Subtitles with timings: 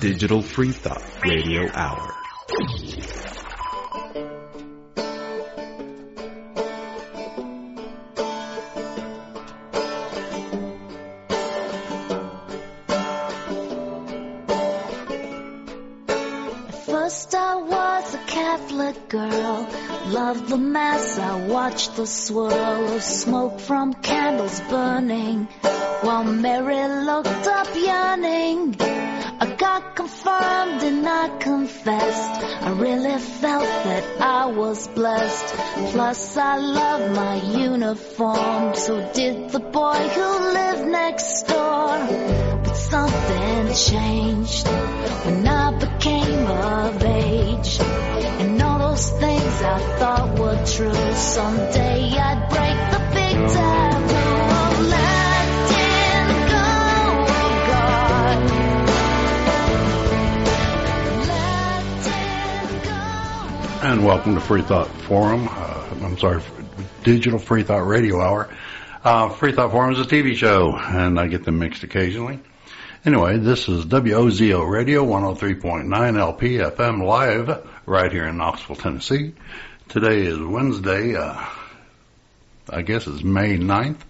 [0.00, 2.12] Digital Free Thought Radio Hour.
[16.84, 19.68] First I was a Catholic girl,
[20.08, 21.18] loved the mass.
[21.18, 25.44] I watched the swirl of smoke from candles burning,
[26.02, 29.05] while Mary looked up yearning.
[29.58, 32.44] Got confirmed and I confessed.
[32.62, 35.54] I really felt that I was blessed.
[35.92, 38.74] Plus I love my uniform.
[38.74, 41.88] So did the boy who lived next door.
[42.64, 44.68] But something changed
[45.24, 47.80] when I became of age.
[47.80, 51.14] And all those things I thought were true.
[51.14, 53.85] Someday I'd break the big taboo
[63.86, 65.46] And welcome to Free Thought Forum.
[65.48, 66.42] Uh, I'm sorry,
[67.04, 68.52] Digital Free Thought Radio Hour.
[69.04, 72.40] Uh, Free Thought Forum is a TV show, and I get them mixed occasionally.
[73.04, 79.34] Anyway, this is WOZO Radio 103.9 LP FM live right here in Knoxville, Tennessee.
[79.88, 81.44] Today is Wednesday, uh,
[82.68, 84.00] I guess it's May 9th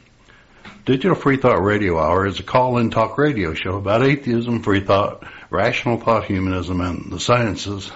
[0.84, 5.24] Digital Free Thought Radio Hour is a call-in talk radio show about atheism, free thought,
[5.50, 7.90] rational thought, humanism, and the sciences.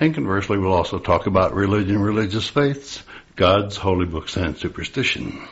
[0.00, 3.00] And conversely, we'll also talk about religion, religious faiths,
[3.36, 5.46] gods, holy books, and superstition.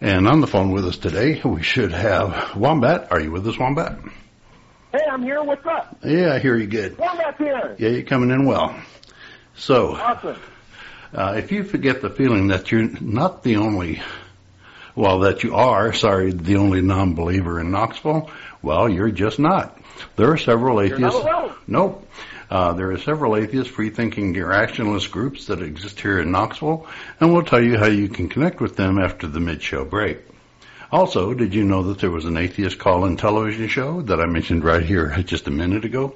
[0.00, 3.10] And on the phone with us today, we should have Wombat.
[3.12, 3.98] Are you with us, Wombat?
[4.92, 5.42] Hey, I'm here.
[5.42, 5.96] What's up?
[6.04, 6.98] Yeah, I hear you good.
[6.98, 7.76] Wombat's here.
[7.78, 8.78] Yeah, you're coming in well.
[9.54, 10.36] So, Awesome.
[11.14, 14.02] uh, if you forget the feeling that you're not the only,
[14.94, 18.30] well, that you are, sorry, the only non-believer in Knoxville,
[18.62, 19.78] well, you're just not.
[20.16, 21.26] There are several You're not atheists.
[21.26, 21.54] alone.
[21.66, 22.06] Nope.
[22.50, 26.86] Uh, there are several atheist, free-thinking, irrationalist groups that exist here in Knoxville,
[27.20, 30.18] and we'll tell you how you can connect with them after the mid-show break.
[30.92, 34.62] Also, did you know that there was an atheist call-in television show that I mentioned
[34.62, 36.14] right here just a minute ago?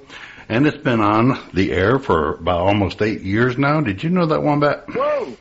[0.49, 3.81] And it's been on the air for about almost eight years now.
[3.81, 4.85] Did you know that, Wombat?
[4.95, 5.37] Whoa.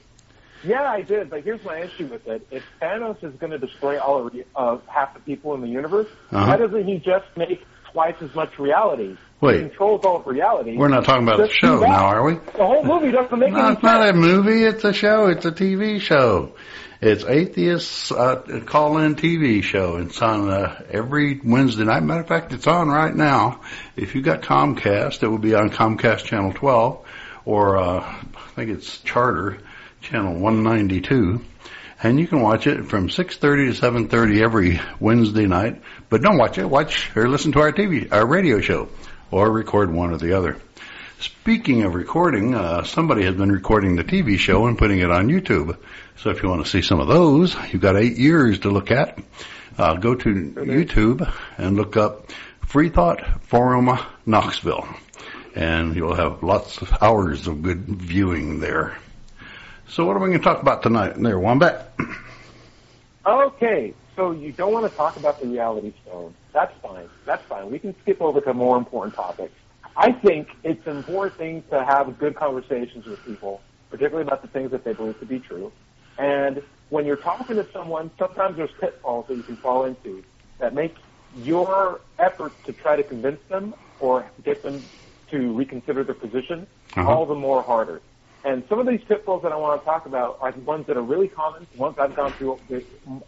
[0.63, 2.45] Yeah, I did, but here's my issue with it.
[2.51, 6.07] If Thanos is going to destroy all of uh, half the people in the universe,
[6.31, 6.47] Uh-huh.
[6.47, 9.15] why doesn't he just make twice as much reality?
[9.41, 9.61] Wait.
[9.61, 10.75] Controls all of reality.
[10.75, 12.33] We're not talking about the show now, are we?
[12.33, 14.63] The whole movie doesn't make No, any it's not a movie.
[14.63, 15.27] It's a show.
[15.27, 16.53] It's a TV show.
[17.01, 19.97] It's atheists uh, call-in TV show.
[19.97, 22.03] It's on uh, every Wednesday night.
[22.03, 23.61] Matter of fact, it's on right now.
[23.95, 27.05] If you got Comcast, it will be on Comcast Channel 12,
[27.45, 29.59] or uh, I think it's Charter
[30.01, 31.41] Channel 192,
[32.03, 35.81] and you can watch it from 6:30 to 7:30 every Wednesday night.
[36.09, 36.65] But don't watch it.
[36.65, 38.89] Watch or listen to our TV, our radio show,
[39.31, 40.57] or record one or the other.
[41.19, 45.27] Speaking of recording, uh, somebody has been recording the TV show and putting it on
[45.27, 45.77] YouTube.
[46.17, 48.91] So if you want to see some of those, you've got eight years to look
[48.91, 49.19] at.
[49.77, 52.31] Uh, go to YouTube and look up
[52.65, 54.87] Free Thought Forum Knoxville,
[55.55, 58.97] and you'll have lots of hours of good viewing there.
[59.87, 61.15] So what are we going to talk about tonight?
[61.17, 61.93] There, Wombat.
[63.25, 66.35] Okay, so you don't want to talk about the reality stone.
[66.53, 67.09] That's fine.
[67.25, 67.71] That's fine.
[67.71, 69.53] We can skip over to more important topics.
[69.95, 74.49] I think it's an important thing to have good conversations with people, particularly about the
[74.49, 75.71] things that they believe to be true.
[76.17, 80.21] And when you're talking to someone, sometimes there's pitfalls that you can fall into
[80.59, 80.95] that make
[81.33, 84.89] your efforts to try to convince them or get them
[85.31, 87.07] to reconsider their position Uh-huh.
[87.07, 88.01] all the more harder.
[88.49, 91.03] And some of these pitfalls that I want to talk about are ones that are
[91.03, 92.59] really common, ones I've gone through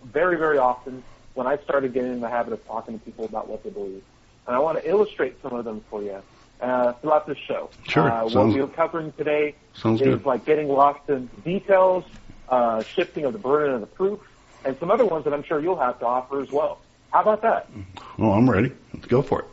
[0.04, 1.04] very, very often
[1.36, 4.02] when I started getting in the habit of talking to people about what they believe.
[4.48, 6.24] And I want to illustrate some of them for you
[6.60, 7.70] uh, throughout this show.
[7.88, 10.26] Sure, Uh, what we're covering today is good.
[10.26, 12.04] like getting lost in details,
[12.50, 14.20] uh, shifting of the burden of the proof,
[14.66, 16.80] and some other ones that I'm sure you'll have to offer as well.
[17.12, 17.70] How about that?
[18.18, 18.72] Well, I'm ready.
[18.92, 19.46] Let's go for it.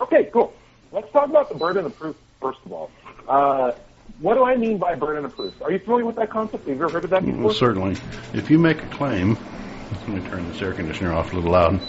[0.00, 0.54] Okay, cool.
[0.92, 2.88] Let's talk about the burden of proof first of all.
[3.26, 3.72] Uh,
[4.20, 5.54] what do I mean by burden of proof?
[5.62, 6.66] Are you familiar with that concept?
[6.66, 7.42] Have you ever heard of that before?
[7.42, 7.96] Well, certainly.
[8.32, 9.36] If you make a claim,
[9.90, 11.80] let me turn this air conditioner off a little loud.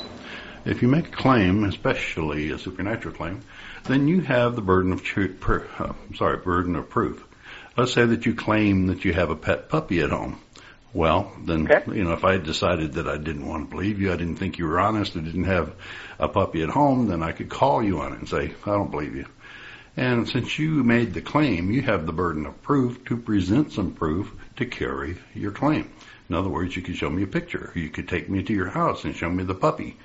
[0.65, 3.41] If you make a claim, especially a supernatural claim,
[3.85, 7.25] then you have the burden of tru- per, uh, sorry, burden of proof.
[7.77, 10.39] Let's say that you claim that you have a pet puppy at home.
[10.93, 11.97] Well, then, Okay.
[11.97, 14.35] you know, if I had decided that I didn't want to believe you, I didn't
[14.35, 15.73] think you were honest, I didn't have
[16.19, 18.91] a puppy at home, then I could call you on it and say, I don't
[18.91, 19.25] believe you.
[19.99, 23.91] And since you made the claim, you have the burden of proof to present some
[23.91, 25.91] proof to carry your claim.
[26.29, 27.73] In other words, you could show me a picture.
[27.75, 29.97] You could take me to your house and show me the puppy.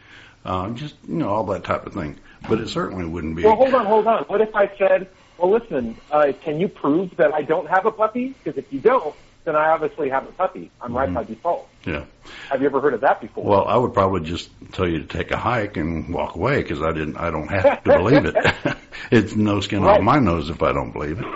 [0.44, 2.18] Uh, just, you know, all that type of thing.
[2.48, 3.44] But it certainly wouldn't be.
[3.44, 4.24] Well, hold on, hold on.
[4.24, 5.06] What if I said,
[5.38, 8.34] well, listen, uh, can you prove that I don't have a puppy?
[8.42, 9.14] Because if you don't,
[9.44, 10.72] then I obviously have a puppy.
[10.80, 11.68] I'm right by default.
[11.86, 12.04] Yeah.
[12.50, 13.44] Have you ever heard of that before?
[13.44, 16.82] Well, I would probably just tell you to take a hike and walk away because
[16.82, 17.16] I didn't.
[17.16, 18.34] I don't have to believe it.
[19.10, 19.98] it's no skin Right.
[19.98, 21.26] off my nose if I don't believe it.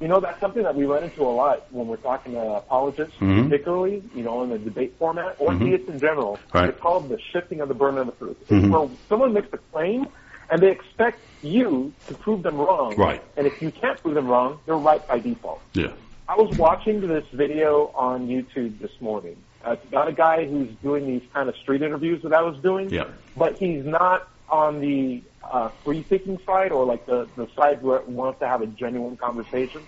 [0.00, 3.14] You know, that's something that we run into a lot when we're talking to apologists,
[3.20, 3.44] Mhm.
[3.48, 6.38] particularly, you know, in the debate format, or theists in general.
[6.52, 6.68] Right.
[6.68, 8.36] It's called the shifting of the burden of the proof.
[8.48, 8.70] Mhm.
[8.70, 10.06] where someone makes a claim,
[10.50, 12.94] and they expect you to prove them wrong.
[12.96, 13.22] Right.
[13.36, 15.60] And if you can't prove them wrong, they're right by default.
[15.72, 15.88] Yeah.
[16.28, 19.36] I was watching this video on YouTube this morning.
[19.66, 22.58] Uh, it's about a guy who's doing these kind of street interviews that I was
[22.58, 22.90] doing.
[22.90, 23.04] Yeah.
[23.36, 25.22] But he's not on the
[25.52, 29.16] uh, free-thinking side or like the, the side where it wants to have a genuine
[29.16, 29.86] conversation.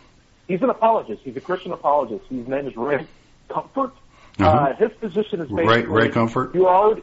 [0.49, 1.23] He's an apologist.
[1.25, 2.25] He's a Christian apologist.
[2.31, 3.07] His name is Ray
[3.53, 3.93] Comfort.
[4.41, 4.75] uh Uh-huh.
[4.79, 6.55] his position is Ray- basically Ray Comfort?
[6.55, 7.03] You already,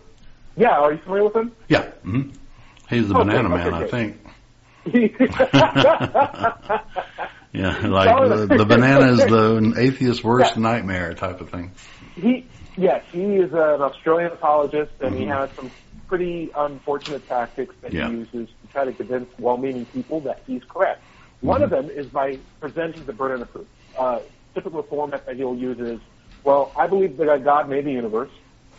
[0.56, 0.80] yeah.
[0.80, 1.52] Are you familiar with him?
[1.68, 1.92] Yeah.
[2.04, 2.22] hmm
[2.90, 4.18] He's the Okay, banana okay, man, I think.
[7.54, 8.10] Yeah, like
[8.50, 10.62] the, the banana is the atheist's worst Yeah.
[10.64, 11.72] nightmare type of thing.
[12.16, 15.40] He, yes, he is an Australian apologist, and he Mhm.
[15.40, 15.72] has some
[16.14, 18.08] pretty unfortunate tactics that Yeah.
[18.08, 21.02] he uses to try to convince well-meaning people that he's correct.
[21.42, 23.66] One of them is by presenting the burden of proof.
[23.98, 24.20] Uh,
[24.54, 26.00] typical format that he'll use is,
[26.44, 28.30] well, I believe that God made the universe.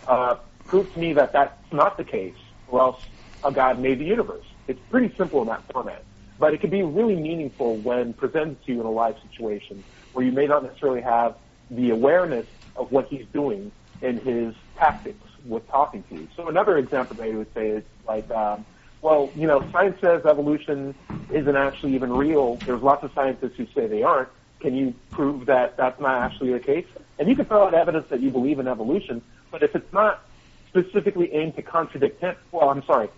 [0.06, 0.36] Uh,
[0.68, 2.36] prove to me that that's not the case,
[2.68, 3.00] or else
[3.42, 4.46] a God made the universe.
[4.68, 6.04] It's pretty simple in that format.
[6.38, 9.82] But it can be really meaningful when presented to you in a live situation
[10.12, 11.34] where you may not necessarily have
[11.68, 12.46] the awareness
[12.76, 13.72] of what he's doing
[14.02, 16.28] in his tactics with talking to you.
[16.36, 18.64] So another example they would say is like, um,
[19.02, 20.94] well, you know, science says evolution
[21.30, 22.56] isn't actually even real.
[22.56, 24.28] There's lots of scientists who say they aren't.
[24.60, 26.86] Can you prove that that's not actually the case?
[27.18, 29.20] And you can throw out evidence that you believe in evolution,
[29.50, 30.24] but if it's not
[30.68, 33.08] specifically aimed to contradict him, well, I'm sorry,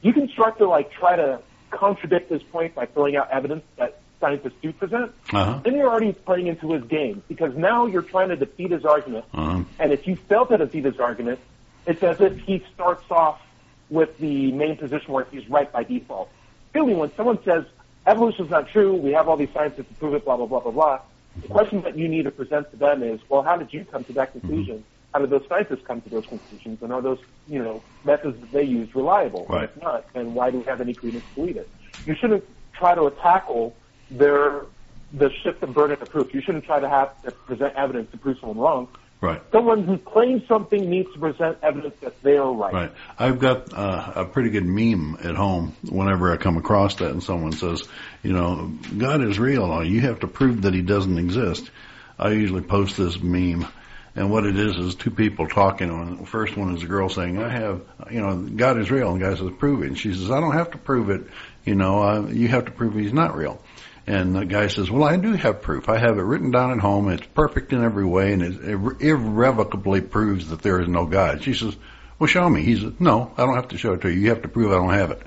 [0.00, 1.40] you can start to like try to
[1.70, 5.12] contradict his point by throwing out evidence that scientists do present.
[5.32, 5.60] Uh-huh.
[5.62, 9.24] Then you're already playing into his game because now you're trying to defeat his argument.
[9.34, 9.64] Uh-huh.
[9.78, 11.38] And if you fail to defeat his argument,
[11.86, 13.40] it's as if he starts off
[13.88, 16.28] with the main position where he's right by default.
[16.74, 17.64] Really, when someone says
[18.06, 20.60] evolution is not true, we have all these scientists to prove it, blah blah blah
[20.60, 21.00] blah blah.
[21.42, 24.04] The question that you need to present to them is, well, how did you come
[24.04, 24.84] to that conclusion?
[25.12, 26.82] How did those scientists come to those conclusions?
[26.82, 29.46] And are those, you know, methods that they use reliable?
[29.48, 29.64] Right.
[29.64, 31.68] If not, then why do we have any credence to believe it?
[32.04, 33.74] You shouldn't try to tackle
[34.10, 34.66] their
[35.12, 36.34] the shift of burden of proof.
[36.34, 38.88] You shouldn't try to have to present evidence to prove someone wrong.
[39.20, 39.40] Right.
[39.50, 42.74] Someone who claims something needs to present evidence that they are right.
[42.74, 42.92] Right.
[43.18, 47.22] I've got uh, a pretty good meme at home whenever I come across that and
[47.22, 47.82] someone says,
[48.22, 49.82] you know, God is real.
[49.82, 51.70] You have to prove that he doesn't exist.
[52.18, 53.66] I usually post this meme.
[54.14, 55.90] And what it is is two people talking.
[55.90, 59.12] And the first one is a girl saying, I have, you know, God is real.
[59.12, 59.88] And the guy says, prove it.
[59.88, 61.26] And she says, I don't have to prove it.
[61.64, 63.62] You know, uh, you have to prove he's not real.
[64.08, 65.88] And the guy says, well, I do have proof.
[65.88, 67.08] I have it written down at home.
[67.10, 71.42] It's perfect in every way and it irre- irrevocably proves that there is no God.
[71.42, 71.76] She says,
[72.18, 72.62] well, show me.
[72.62, 74.20] He says, no, I don't have to show it to you.
[74.20, 75.22] You have to prove I don't have it.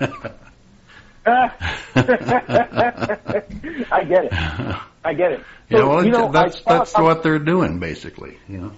[2.72, 4.32] I get it.
[5.04, 5.40] I get it.
[5.70, 8.72] So, yeah, well, you know, that's, I that's thought- what they're doing basically, you know.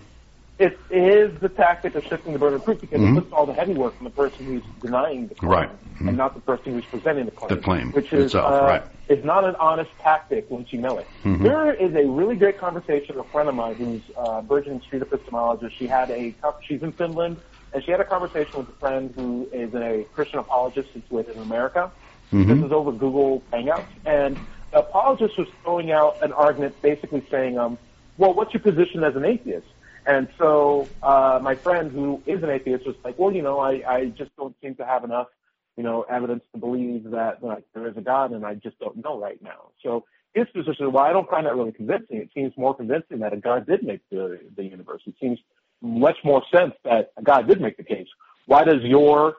[0.58, 3.12] It is the tactic of shifting the burden of proof because Mhm.
[3.16, 5.70] it puts all the heavy work on the person who's denying the claim Right.
[5.98, 6.08] Mhm.
[6.08, 7.48] and not the person who's presenting the claim.
[7.48, 8.82] The claim which is itself, uh, right.
[9.08, 11.08] is not an honest tactic once you know it.
[11.24, 11.42] Mhm.
[11.42, 15.02] There is a really great conversation with a friend of mine who's uh, burgeoning street
[15.02, 15.72] epistemologist.
[15.78, 16.34] She had a
[16.66, 17.38] she's in Finland
[17.72, 21.42] and she had a conversation with a friend who is a Christian apologist situated in
[21.42, 21.90] America.
[22.32, 22.46] Mhm.
[22.46, 24.36] This is over Google Hangouts, and
[24.70, 27.78] the apologist was throwing out an argument, basically saying, um,
[28.18, 29.66] "Well, what's your position as an atheist?"
[30.06, 33.82] And so uh, my friend, who is an atheist, was like, "Well, you know, I,
[33.86, 35.28] I just don't seem to have enough,
[35.76, 38.96] you know, evidence to believe that like there is a God, and I just don't
[38.96, 40.04] know right now." So
[40.34, 42.16] his position, well, I don't find that really convincing.
[42.16, 45.02] It seems more convincing that a God did make the the universe.
[45.06, 45.38] It seems
[45.80, 48.08] much more sense that a God did make the case.
[48.46, 49.36] Why does your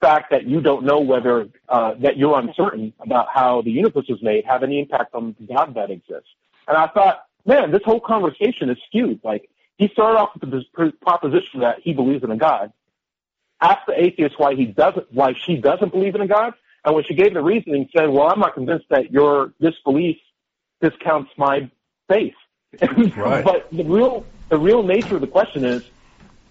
[0.00, 4.22] fact that you don't know whether uh, that you're uncertain about how the universe was
[4.22, 6.28] made have any impact on the God that exists?
[6.68, 9.20] And I thought, man, this whole conversation is skewed.
[9.24, 12.72] Like he started off with the proposition that he believes in a God,
[13.60, 16.54] asked the atheist why he doesn't, why she doesn't believe in a God,
[16.84, 20.16] and when she gave the reasoning, said, "Well, I'm not convinced that your disbelief
[20.80, 21.70] discounts my
[22.08, 22.34] faith."
[23.16, 23.44] Right.
[23.44, 25.82] but the real the real nature of the question is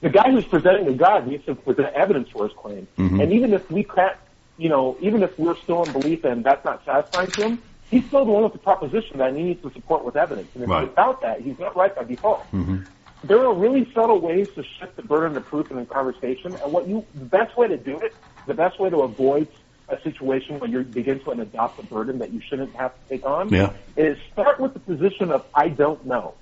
[0.02, 2.88] the guy who's presenting the God needs to present evidence for his claim.
[2.98, 3.22] Mhm.
[3.22, 4.18] And even if we can't,
[4.58, 8.06] you know, even if we're still in belief and that's not satisfying to him, he's
[8.08, 10.50] still the one with the proposition that he needs to support with evidence.
[10.56, 10.90] And if Right.
[10.90, 12.52] without that, he's not right by default.
[12.52, 12.84] Mhm.
[13.24, 16.72] There are really subtle ways to shift the burden of proof in a conversation, and
[16.74, 19.48] what you, the best way to do it, the best way to avoid
[19.88, 23.26] a situation where you begin to adopt a burden that you shouldn't have to take
[23.26, 23.72] on, Yeah.
[23.96, 26.36] is start with the position of I don't know.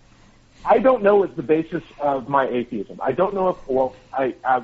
[0.66, 3.00] I don't know is the basis of my atheism.
[3.02, 4.64] I don't know if, well, I, I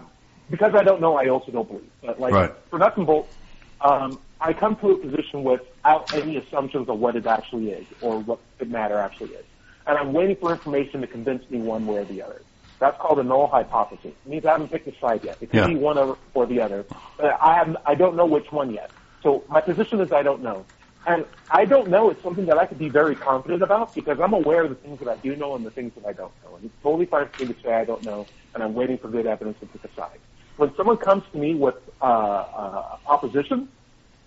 [0.49, 1.91] because I don't know, I also don't believe.
[2.01, 2.51] But like, Right.
[2.69, 3.29] for nuts and bolts,
[3.81, 8.19] um, I come to a position without any assumptions of what it actually is or
[8.19, 9.45] what the matter actually is.
[9.87, 12.43] And I'm waiting for information to convince me one way or the other.
[12.79, 14.11] That's called a null hypothesis.
[14.23, 15.37] It means I haven't picked a side yet.
[15.41, 15.67] It could Yeah.
[15.67, 16.85] be one or, or the other.
[17.17, 18.91] But I have I don't know which one yet.
[19.23, 20.67] So my position is I don't know.
[21.05, 24.33] And I don't know is something that I could be very confident about because I'm
[24.33, 26.57] aware of the things that I do know and the things that I don't know.
[26.57, 29.07] And it's totally fine for me to say I don't know, and I'm waiting for
[29.09, 30.19] good evidence to pick a side.
[30.57, 33.69] When someone comes to me with uh, uh, opposition,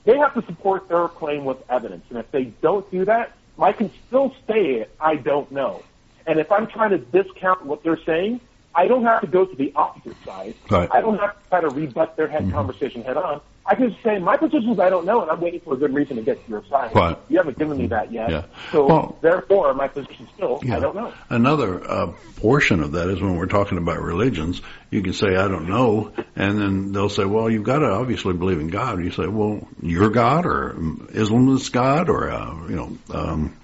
[0.07, 2.05] they have to support their claim with evidence.
[2.09, 5.83] And if they don't do that, I can still say it, I don't know.
[6.27, 8.41] And if I'm trying to discount what they're saying,
[8.75, 10.55] I don't have to go to the opposite side.
[10.71, 10.89] Right.
[10.93, 12.53] I don't have to try to rebut their head mm-hmm.
[12.53, 13.41] conversation head on.
[13.71, 15.95] I can say my position is I don't know, and I'm waiting for a good
[15.95, 16.93] reason to get to your side.
[16.93, 17.17] Right.
[17.29, 18.29] You haven't given me that yet.
[18.29, 18.43] Yeah.
[18.73, 20.79] So Well- therefore, my position is still Yeah.
[20.79, 21.13] I don't know.
[21.29, 24.61] Another uh, portion of that is when we're talking about religions,
[24.91, 28.33] you can say, I don't know, and then they'll say, well, you've got to obviously
[28.33, 28.97] believe in God.
[28.97, 30.75] And you say, well, your God or
[31.15, 33.57] Islam's God or, uh, you know, um,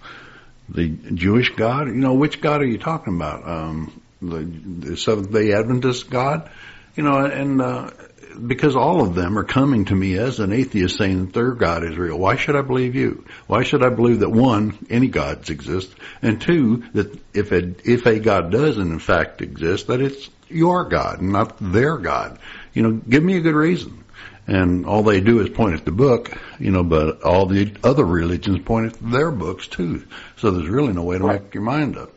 [0.69, 1.89] the Jewish God?
[1.89, 3.49] You know, which God are you talking about?
[3.49, 4.45] Um, the,
[4.91, 6.49] the Seventh day Adventist God?
[6.95, 7.91] You know, and, uh,
[8.37, 11.85] because all of them are coming to me as an atheist saying that their God
[11.85, 12.19] is real.
[12.19, 13.25] Why should I believe you?
[13.47, 18.07] Why should I believe that one, any gods exist, and two, that if a, if
[18.07, 22.39] a God does in fact exist, that it's your God, and not their God.
[22.73, 24.05] You know, give me a good reason.
[24.47, 28.05] And all they do is point at the book, you know, but all the other
[28.05, 30.07] religions point at their books too.
[30.37, 32.13] So there's really no way to make your mind up.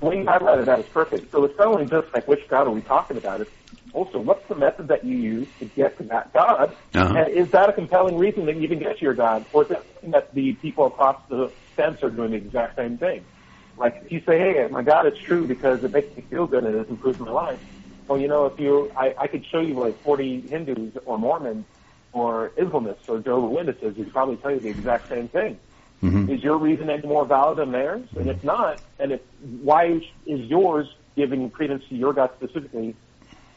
[0.00, 1.30] When you highlighted that is perfect.
[1.30, 3.50] So it's not only just like which God are we talking about, it's
[3.92, 7.14] also what's the method that you use to get to that God, Uh-huh.
[7.16, 9.68] and is that a compelling reason that you can get to your God, or is
[9.70, 13.24] that that the people across the fence are doing the exact same thing?
[13.76, 16.64] Like if you say, "Hey, my God is true because it makes me feel good
[16.64, 17.60] and it improves my life,"
[18.08, 21.64] well, you know, if you, I, I could show you like 40 Hindus or Mormons
[22.12, 25.58] or Islamists or Jehovah's Witnesses who probably tell you the exact same thing.
[26.02, 26.28] Mhm.
[26.28, 28.08] Is your reason any more valid than theirs?
[28.16, 29.20] And if not, and if
[29.62, 32.96] why is yours giving credence to your God specifically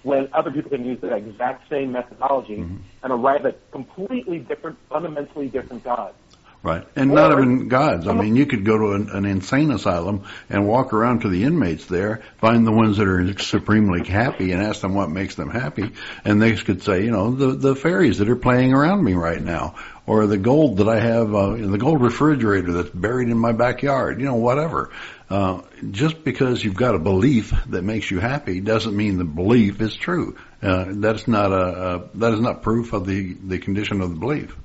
[0.03, 2.77] when other people can use the exact same methodology mm-hmm.
[3.03, 6.15] and arrive at completely different, fundamentally different gods?
[6.63, 6.87] Right.
[6.95, 8.07] And not even gods.
[8.07, 11.43] I mean, you could go to an, an insane asylum and walk around to the
[11.43, 15.49] inmates there, find the ones that are supremely happy and ask them what makes them
[15.49, 15.91] happy.
[16.23, 19.41] And they could say, you know, the, the fairies that are playing around me right
[19.41, 19.75] now.
[20.05, 23.53] Or the gold that I have, uh, in the gold refrigerator that's buried in my
[23.53, 24.19] backyard.
[24.19, 24.91] You know, whatever.
[25.29, 29.81] Uh, just because you've got a belief that makes you happy doesn't mean the belief
[29.81, 30.37] is true.
[30.61, 34.15] Uh, that's not a, a, that is not proof of the, the condition of the
[34.17, 34.55] belief.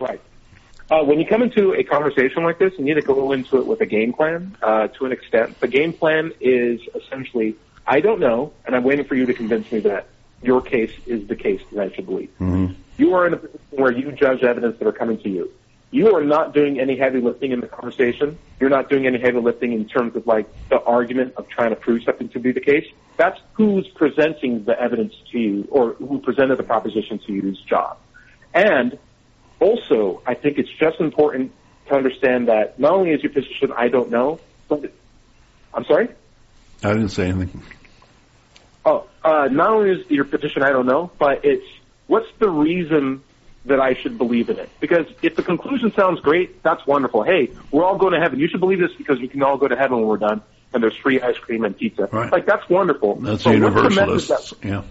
[0.00, 0.20] Right.
[0.90, 3.66] Uh, when you come into a conversation like this, you need to go into it
[3.66, 5.58] with a game plan uh, to an extent.
[5.60, 9.72] The game plan is essentially, I don't know, and I'm waiting for you to convince
[9.72, 10.06] me that
[10.42, 12.30] your case is the case that I should believe.
[12.38, 12.74] Mhm.
[12.96, 15.50] You are in a position where you judge evidence that are coming to you.
[15.90, 18.36] You are not doing any heavy lifting in the conversation.
[18.58, 21.76] You're not doing any heavy lifting in terms of like the argument of trying to
[21.76, 22.84] prove something to be the case.
[23.16, 27.98] That's who's presenting the evidence to you or who presented the proposition to you's job.
[28.52, 28.98] And
[29.60, 31.52] also, I think it's just important
[31.86, 34.92] to understand that not only is your position I don't know, but
[35.72, 36.08] I'm sorry?
[36.82, 37.62] I didn't say anything.
[38.84, 41.66] Oh, uh, not only is your petition I don't know, but it's
[42.06, 43.22] what's the reason
[43.66, 44.68] that I should believe in it?
[44.80, 47.22] Because if the conclusion sounds great, that's wonderful.
[47.22, 48.38] Hey, we're all going to heaven.
[48.38, 50.42] You should believe this because we can all go to heaven when we're done,
[50.72, 52.08] and there's free ice cream and pizza.
[52.12, 52.30] Right.
[52.30, 53.16] Like that's wonderful.
[53.16, 54.54] That's But what's the message universalists.
[54.62, 54.82] Yeah.
[54.82, 54.84] that-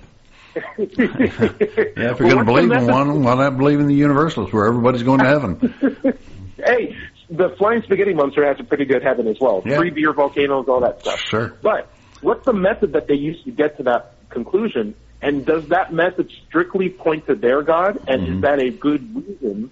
[1.98, 4.54] Yeah, if you're Well, going to believe in one, why not believe in the universalists
[4.54, 6.18] where everybody's going to heaven?
[6.58, 6.96] hey,
[7.30, 9.64] the flying spaghetti monster has a pretty good heaven as well.
[9.66, 9.78] Yeah.
[9.78, 11.20] Free beer volcanoes, all that stuff.
[11.20, 11.54] Sure.
[11.62, 11.88] But
[12.22, 14.94] what's the method that they use to get to that conclusion?
[15.24, 17.98] And does that method strictly point to their God?
[18.08, 18.34] And Mm-hmm.
[18.36, 19.72] is that a good reason,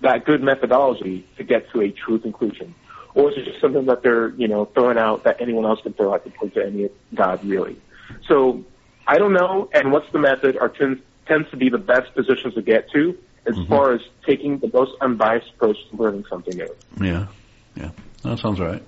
[0.00, 2.74] that good methodology to get to a true conclusion?
[3.14, 5.92] Or is it just something that they're, you know, throwing out that anyone else can
[5.92, 7.76] throw out to point to any God really?
[8.28, 8.64] So
[9.06, 9.70] I don't know.
[9.72, 13.16] And what's the method are tends, tends to be the best positions to get to
[13.46, 13.68] as Mm-hmm.
[13.68, 16.74] far as taking the most unbiased approach to learning something new.
[17.00, 17.26] Yeah,
[17.76, 17.90] yeah,
[18.22, 18.82] that sounds right.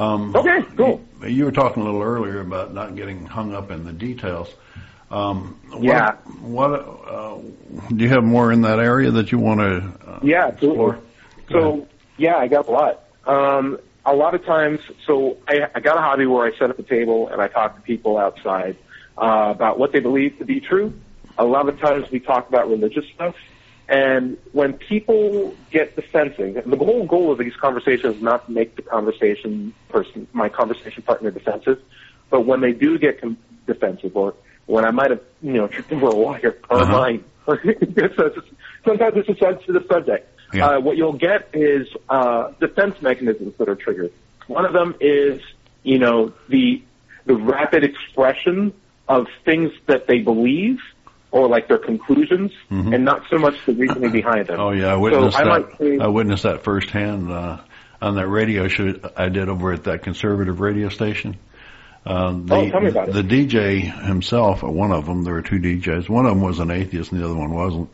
[0.00, 1.04] Um, Okay, cool.
[1.22, 4.48] You, you were talking a little earlier about not getting hung up in the details.
[5.10, 6.12] Um, what, Yeah.
[6.40, 7.36] What uh,
[7.94, 10.10] do you have more in that area that you want to?
[10.10, 10.96] Uh, Yeah, absolutely.
[11.38, 11.82] explore?
[11.82, 13.04] So yeah, I got a lot.
[13.26, 16.78] Um, a lot of times, so I, I got a hobby where I set up
[16.78, 18.76] a table and I talk to people outside
[19.18, 20.94] uh, about what they believe to be true.
[21.36, 23.34] A lot of times we talk about religious stuff,
[23.90, 28.52] and when people get the defensive, the whole goal of these conversations is not to
[28.52, 31.82] make the conversation person, my conversation partner, defensive,
[32.30, 34.34] but when they do get com- defensive, or
[34.66, 36.92] when I might have, you know, tripped over a wire or Uh-huh.
[36.92, 37.24] mine,
[38.84, 40.28] sometimes it's a sensitive subject.
[40.54, 40.68] Yeah.
[40.68, 44.12] Uh, what you'll get is uh, defense mechanisms that are triggered.
[44.46, 45.40] One of them is,
[45.82, 46.82] you know, the
[47.26, 48.72] the rapid expression
[49.08, 50.78] of things that they believe
[51.32, 54.58] or like their conclusions, and not so much the reasoning behind them.
[54.58, 54.60] Mm-hmm.
[54.60, 55.50] Oh yeah, I witnessed so I that.
[55.68, 57.60] might say, I witnessed that firsthand uh,
[58.02, 61.36] on that radio show I did over at that conservative radio station.
[62.04, 63.14] Uh, the, Oh, tell me about it.
[63.14, 66.08] the DJ himself, one of them, there were two DJs.
[66.08, 67.90] One of them was an atheist, and the other one wasn't.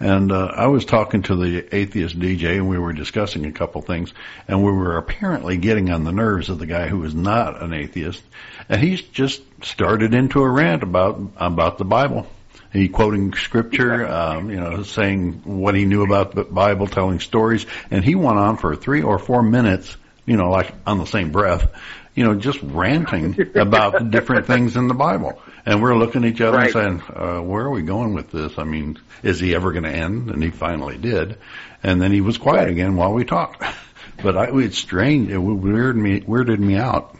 [0.00, 3.80] And uh, I was talking to the atheist DJ, and we were discussing a couple
[3.82, 4.12] things,
[4.46, 7.72] and we were apparently getting on the nerves of the guy who was not an
[7.72, 8.22] atheist,
[8.68, 12.26] and he's just started into a rant about about the Bible.
[12.72, 17.64] He quoting scripture, um, you know, saying what he knew about the Bible, telling stories,
[17.90, 19.96] and he went on for three or four minutes,
[20.26, 21.66] you know, like on the same breath,
[22.14, 25.40] you know, just ranting about different things in the Bible.
[25.64, 26.74] And we're looking at each other Right.
[26.74, 28.58] and saying, uh, where are we going with this?
[28.58, 30.30] I mean, is he ever going to end?
[30.30, 31.38] And he finally did.
[31.82, 32.70] And then he was quiet Right.
[32.70, 33.62] again while we talked.
[34.20, 35.30] But I, it's strange.
[35.30, 37.16] It weirded me, weirded me out.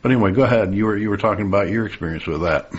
[0.00, 0.74] But anyway, go ahead.
[0.74, 2.72] You were, you were talking about your experience with that.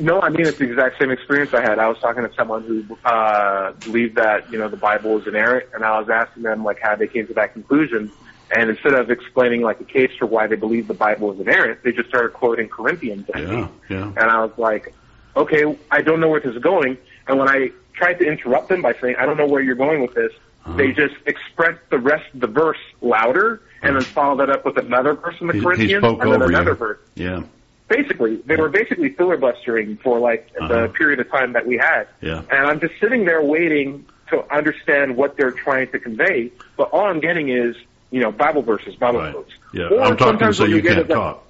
[0.00, 1.78] No, I mean it's the exact same experience I had.
[1.78, 5.66] I was talking to someone who uh, believed that you know the Bible is inerrant,
[5.74, 8.10] and I was asking them like how they came to that conclusion.
[8.50, 11.82] And instead of explaining like a case for why they believe the Bible is inerrant,
[11.82, 13.28] they just started quoting Corinthians.
[13.34, 14.04] Yeah, yeah.
[14.04, 14.94] And I was like,
[15.36, 16.96] okay, I don't know where this is going.
[17.26, 20.00] And when I tried to interrupt them by saying, I don't know where you're going
[20.00, 20.32] with this,
[20.64, 20.76] Uh-huh.
[20.78, 24.78] they just expressed the rest of the verse louder and then followed that up with
[24.78, 26.76] another verse in the He, he Corinthians spoke and then another you.
[26.76, 27.42] verse Yeah,
[27.88, 30.82] basically they were basically filibustering for like Uh-huh.
[30.82, 32.06] the period of time that we had.
[32.20, 32.42] Yeah.
[32.50, 37.06] And I'm just sitting there waiting to understand what they're trying to convey, but all
[37.06, 37.76] I'm getting is,
[38.10, 39.32] you know, Bible verses, Bible right.
[39.32, 39.52] quotes.
[39.72, 41.44] Yeah, Or I'm talking sometimes so what you get can't is, like, talk.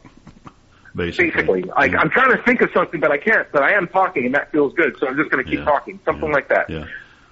[0.94, 1.31] Basically.
[1.31, 1.98] Basically, like Yeah.
[2.01, 3.46] I'm trying to think of something, but I can't.
[3.53, 4.96] But I am talking, and that feels good.
[4.98, 5.64] So I'm just going to keep Yeah.
[5.64, 6.35] talking, something Yeah.
[6.35, 6.70] like that.
[6.70, 6.85] Yeah.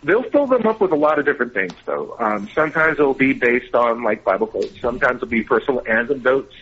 [0.05, 2.15] They'll fill them up with a lot of different things, though.
[2.21, 4.81] Um, sometimes it'll be based on like Bible quotes.
[4.81, 6.55] Sometimes it'll be personal anecdotes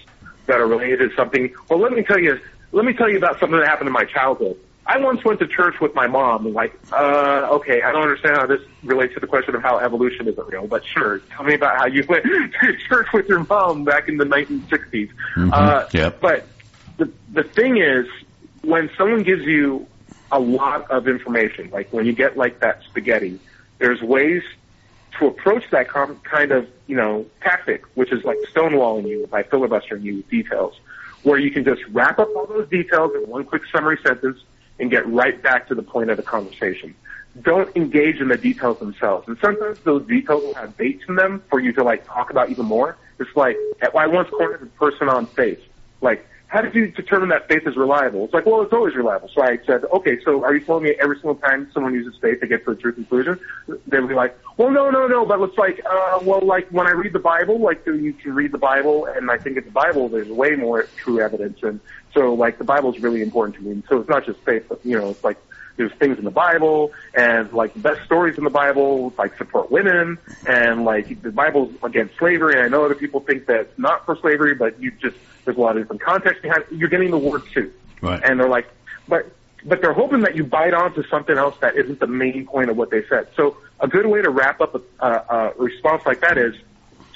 [0.46, 1.52] that are related to something.
[1.68, 2.38] Well, let me tell you.
[2.72, 4.56] Let me tell you about something that happened in my childhood.
[4.86, 8.36] I once went to church with my mom, and like, uh, okay, I don't understand
[8.36, 11.54] how this relates to the question of how evolution isn't real, but sure, tell me
[11.54, 15.10] about how you went to church with your mom back in the 1960s.
[15.52, 16.20] Uh, Yep.
[16.20, 16.48] But
[16.98, 18.06] the the thing is,
[18.62, 19.86] when someone gives you
[20.30, 23.38] a lot of information, like when you get like that spaghetti,
[23.78, 24.42] there's ways
[25.18, 29.42] to approach that com- kind of you know tactic, which is like stonewalling you by
[29.42, 30.74] filibustering you with details,
[31.22, 34.38] where you can just wrap up all those details in one quick summary sentence
[34.78, 36.94] and get right back to the point of the conversation.
[37.42, 39.26] Don't engage in the details themselves.
[39.26, 42.50] And sometimes those details will have baits in them for you to like talk about
[42.50, 42.96] even more.
[43.18, 43.56] It's like,
[43.96, 45.60] I once cornered a person on faith.
[46.00, 48.24] Like, how did you determine that faith is reliable?
[48.24, 49.28] It's like, well, it's always reliable.
[49.34, 52.40] So I said, okay, so are you telling me every single time someone uses faith
[52.40, 53.40] they get to a true conclusion?
[53.88, 56.86] They would be like, well, no, no, no, but it's like, uh, well, like when
[56.86, 59.70] I read the Bible, like you can read the Bible, and I think in the
[59.70, 61.80] Bible there's way more true evidence, and
[62.12, 63.72] so like the Bible is really important to me.
[63.72, 65.38] And so it's not just faith, but you know, it's like
[65.76, 69.72] there's things in the Bible and like the best stories in the Bible like support
[69.72, 72.54] women and like the Bible's against slavery.
[72.54, 75.56] And I know other people think that it's not for slavery, but you just there's
[75.56, 76.76] a lot of different context behind it.
[76.76, 77.72] You're getting the word too.
[78.00, 78.20] Right.
[78.24, 78.68] And they're like,
[79.08, 79.30] but
[79.64, 82.76] but they're hoping that you bite onto something else that isn't the main point of
[82.76, 83.28] what they said.
[83.34, 86.54] So a good way to wrap up a, a, a response like that is,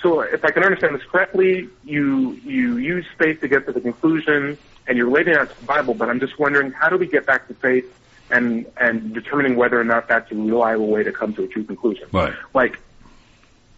[0.03, 3.81] so if I can understand this correctly, you you use faith to get to the
[3.81, 5.95] conclusion, and you're relating that to the Bible.
[5.95, 7.85] But I'm just wondering, how do we get back to faith
[8.31, 11.65] and and determining whether or not that's a reliable way to come to a true
[11.65, 12.07] conclusion?
[12.13, 12.35] Right.
[12.55, 12.79] Like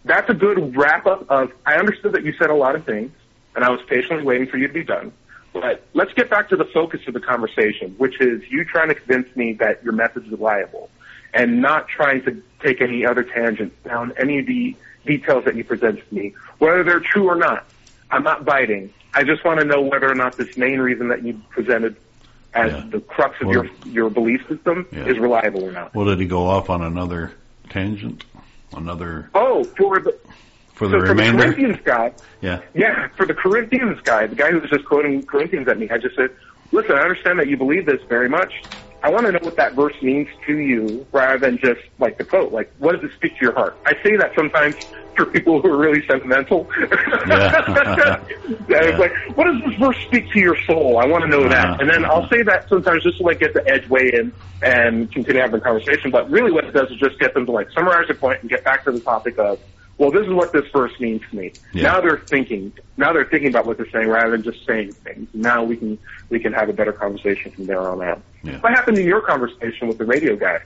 [0.05, 1.51] that's a good wrap up of.
[1.65, 3.11] I understood that you said a lot of things,
[3.55, 5.11] and I was patiently waiting for you to be done.
[5.53, 8.95] But let's get back to the focus of the conversation, which is you trying to
[8.95, 10.89] convince me that your is reliable,
[11.33, 15.63] and not trying to take any other tangents down any of the details that you
[15.63, 17.65] present to me, whether they're true or not.
[18.11, 18.93] I'm not biting.
[19.13, 21.95] I just want to know whether or not this main reason that you presented
[22.53, 22.83] as Yeah.
[22.89, 25.05] the crux of Well- your your belief system Yeah.
[25.05, 25.93] is reliable or not.
[25.95, 27.31] Well, did he go off on another
[27.69, 28.23] tangent?
[28.75, 30.15] Another Oh, for the
[30.81, 31.31] For the so for the?
[31.37, 32.59] Corinthians guy, Yeah.
[32.73, 35.99] yeah, for the Corinthians guy, the guy who was just quoting Corinthians at me, I
[35.99, 36.29] just said,
[36.71, 38.51] listen, I understand that you believe this very much.
[39.03, 42.23] I want to know what that verse means to you rather than just like the
[42.23, 42.51] quote.
[42.51, 43.79] Like, what does it speak to your heart?
[43.85, 44.75] I say that sometimes
[45.15, 46.67] for people who are really sentimental.
[47.27, 48.17] Yeah.
[48.69, 50.97] Yeah, like, what does this verse speak to your soul?
[50.99, 51.49] I want to know Uh-huh.
[51.49, 51.81] that.
[51.81, 55.11] And then I'll say that sometimes just to like get the edge way in and
[55.11, 56.09] continue having the conversation.
[56.11, 58.49] But really what it does is just get them to like summarize the point and
[58.49, 59.59] get back to the topic of,
[60.01, 61.53] well, this is what this verse means to me.
[61.73, 61.83] Yeah.
[61.83, 62.73] Now they're thinking.
[62.97, 65.29] Now they're thinking about what they're saying rather than just saying things.
[65.31, 68.19] Now we can we can have a better conversation from there on out.
[68.41, 68.59] Yeah.
[68.61, 70.61] What happened in your conversation with the radio guy?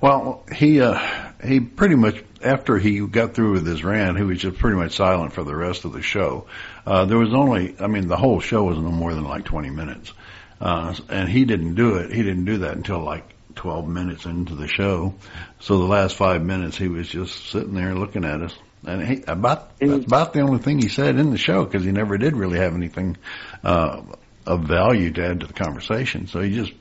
[0.00, 0.98] Well, he uh,
[1.44, 4.92] he pretty much after he got through with his rant, he was just pretty much
[4.92, 6.46] silent for the rest of the show.
[6.86, 9.68] Uh, there was only, I mean, the whole show was no more than like 20
[9.68, 10.10] minutes,
[10.58, 12.10] uh, and he didn't do it.
[12.10, 15.14] He didn't do that until like 12 minutes into the show.
[15.60, 18.54] So the last five minutes, he was just sitting there looking at us.
[18.86, 21.92] And he, about that's about the only thing he said in the show because he
[21.92, 23.16] never did really have anything
[23.62, 24.02] uh,
[24.46, 26.26] of value to add to the conversation.
[26.26, 26.72] So he just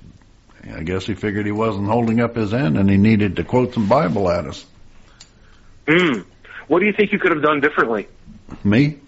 [0.72, 3.74] I guess he figured he wasn't holding up his end and he needed to quote
[3.74, 4.66] some Bible at us.
[5.88, 6.22] Hmm.
[6.68, 8.08] What do you think you could have done differently?
[8.64, 9.00] Me?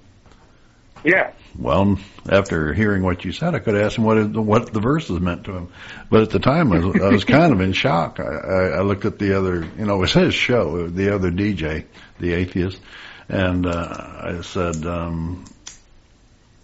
[1.03, 1.31] Yeah.
[1.57, 1.97] Well,
[2.29, 5.53] after hearing what you said, I could ask him what what the verses meant to
[5.53, 5.69] him.
[6.09, 8.19] But at the time, I was, I was kind of in shock.
[8.19, 11.31] I, I, I looked at the other, you know, it was his show, the other
[11.31, 11.85] DJ,
[12.19, 12.81] the atheist,
[13.29, 13.71] and uh,
[14.21, 15.45] I said, um,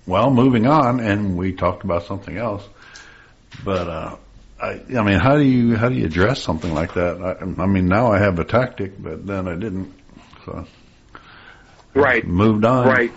[0.06, 2.68] "Well, moving on," and we talked about something else.
[3.64, 4.16] But uh,
[4.62, 7.22] I, I mean, how do you how do you address something like that?
[7.22, 9.94] I, I mean, now I have a tactic, but then I didn't.
[10.46, 10.66] So
[11.94, 12.26] Right.
[12.26, 12.88] moved on.
[12.88, 13.12] Right.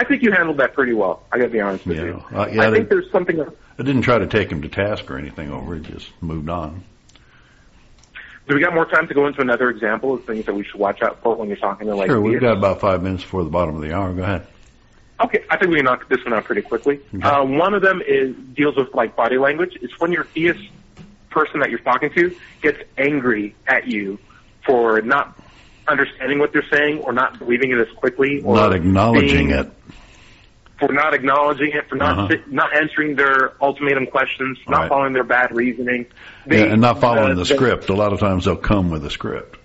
[0.00, 1.22] I think you handled that pretty well.
[1.30, 2.04] I got to be honest with Yeah.
[2.04, 2.24] you.
[2.34, 3.38] Uh, yeah, I they- think there's something.
[3.38, 6.84] I didn't try to take him to task or anything over it, just moved on.
[8.48, 10.80] Do we got more time to go into another example of things that we should
[10.80, 12.08] watch out for when you're talking to like?
[12.08, 14.10] sure, we've got about five minutes before the bottom of the hour.
[14.14, 14.46] Go ahead.
[15.22, 16.98] Okay, I think we can knock this one out pretty quickly.
[17.14, 17.22] Okay.
[17.22, 19.76] Uh, one of them is deals with like body language.
[19.82, 20.60] It's when your theist
[21.28, 24.18] person that you're talking to gets angry at you
[24.64, 25.38] for not
[25.88, 29.70] understanding what they're saying or not believing it as quickly or Not acknowledging being- it.
[30.80, 32.36] For not acknowledging it, for not Uh-huh.
[32.50, 34.88] not answering their ultimatum questions, not Right.
[34.88, 36.06] following their bad reasoning.
[36.50, 37.88] Yeah, and not following uh, the they- script.
[37.90, 39.58] A lot of times they'll come with a script.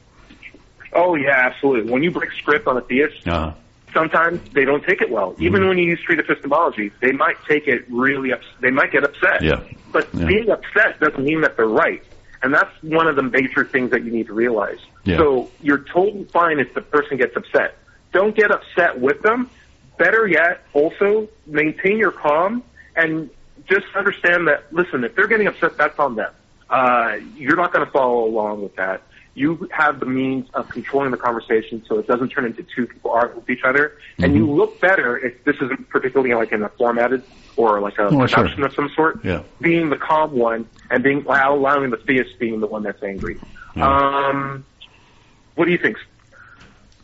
[0.94, 1.92] Oh yeah, absolutely.
[1.92, 3.52] When you break script on a theist, Uh,
[3.94, 5.36] sometimes they don't take it well.
[5.40, 5.70] Even Mm-hmm.
[5.70, 9.42] when you use street epistemology, they might take it really ups- they might get upset.
[9.42, 9.60] Yeah.
[9.92, 10.26] But Yeah.
[10.26, 12.04] being upset doesn't mean that they're right.
[12.44, 14.78] And that's one of the major things that you need to realize.
[15.04, 15.18] Yeah.
[15.18, 17.76] So you're totally fine if the person gets upset.
[18.14, 19.50] Don't get upset with them.
[19.98, 22.64] Better yet, also maintain your calm
[22.96, 23.30] and
[23.68, 26.32] just understand that, listen, if they're getting upset, that's on them.
[26.70, 29.02] Uh, you're not going to follow along with that.
[29.36, 33.12] You have the means of controlling the conversation so it doesn't turn into two people
[33.12, 33.98] arguing with each other.
[34.18, 34.36] And Mm-hmm.
[34.36, 37.24] you look better if this isn't particularly like in a formatted
[37.58, 38.28] or like a Oh, sure.
[38.28, 39.24] production of some sort.
[39.26, 39.44] Yeah.
[39.62, 43.40] Being the calm one and being allowing the theist being the one that's angry.
[43.76, 43.88] Yeah.
[44.30, 44.66] Um,
[45.56, 45.98] what do you think?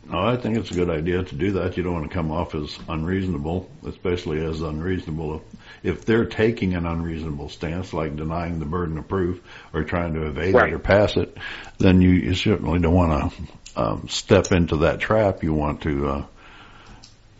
[0.08, 1.76] No, I think it's a good idea to do that.
[1.76, 5.36] You don't want to come off as unreasonable, especially as unreasonable
[5.82, 9.40] if, if they're taking an unreasonable stance, like denying the burden of proof
[9.72, 10.70] or trying to evade Right.
[10.70, 11.36] it or pass it.
[11.78, 15.42] Then you, you certainly don't want to um, step into that trap.
[15.42, 16.26] You want to, uh,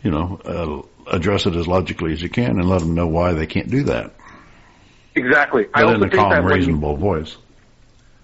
[0.01, 3.33] you know, uh, address it as logically as you can and let them know why
[3.33, 4.13] they can't do that.
[5.15, 5.65] Exactly.
[5.73, 7.37] I But also in a calm, when you- reasonable voice.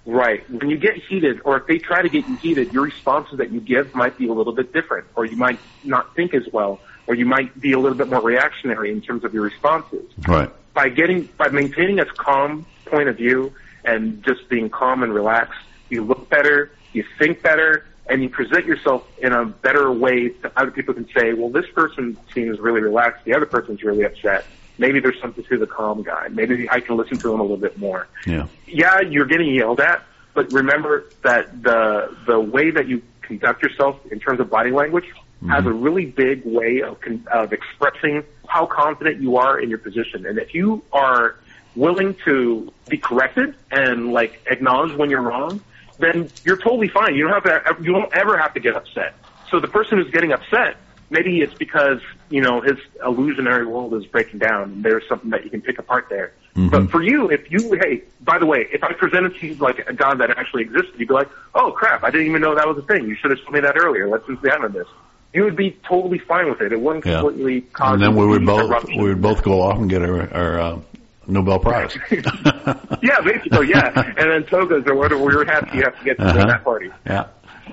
[0.09, 0.49] Right.
[0.49, 3.51] When you get heated, or if they try to get you heated, your responses that
[3.51, 6.81] you give might be a little bit different, or you might not think as well,
[7.05, 10.05] or you might be a little bit more reactionary in terms of your responses.
[10.27, 10.49] Right.
[10.73, 13.53] By getting, by maintaining a calm point of view
[13.85, 18.65] and just being calm and relaxed, you look better, you think better, and you present
[18.65, 22.81] yourself in a better way that other people can say, well, this person seems really
[22.81, 24.45] relaxed, the other person's really upset.
[24.79, 26.29] Maybe there's something to the calm guy.
[26.29, 28.47] Maybe I can listen to him a little bit more Yeah.
[28.65, 33.99] yeah, you're getting yelled at, but remember that the the way that you conduct yourself
[34.11, 35.05] in terms of body language
[35.47, 35.67] has mm-hmm.
[35.67, 40.25] a really big way of con- of expressing how confident you are in your position.
[40.25, 41.35] And if you are
[41.75, 45.61] willing to be corrected and like acknowledge when you're wrong,
[45.99, 47.15] then you're totally fine.
[47.15, 47.83] You don't have to.
[47.83, 49.13] You don't ever have to get upset.
[49.49, 50.77] So the person who's getting upset,
[51.09, 54.63] maybe it's because you know his illusionary world is breaking down.
[54.63, 56.33] and There's something that you can pick apart there.
[56.55, 59.79] But for you, if you, hey, by the way, if I presented to you like
[59.87, 62.67] a God that actually existed, you'd be like, oh crap, I didn't even know that
[62.67, 63.07] was a thing.
[63.07, 64.09] You should have told me that earlier.
[64.09, 64.87] Let's examine this.
[65.33, 66.73] You would be totally fine with it.
[66.73, 67.21] It wouldn't Yeah.
[67.21, 67.93] completely cause.
[67.93, 68.97] And then we would both eruption.
[69.01, 70.79] we would both go off and get our, our uh,
[71.27, 71.95] Nobel Prize.
[72.11, 73.91] yeah, basically, yeah.
[74.17, 76.45] and then togas or whatever we were happy you have to get to Uh-huh.
[76.45, 76.89] that party.
[77.05, 77.27] yeah.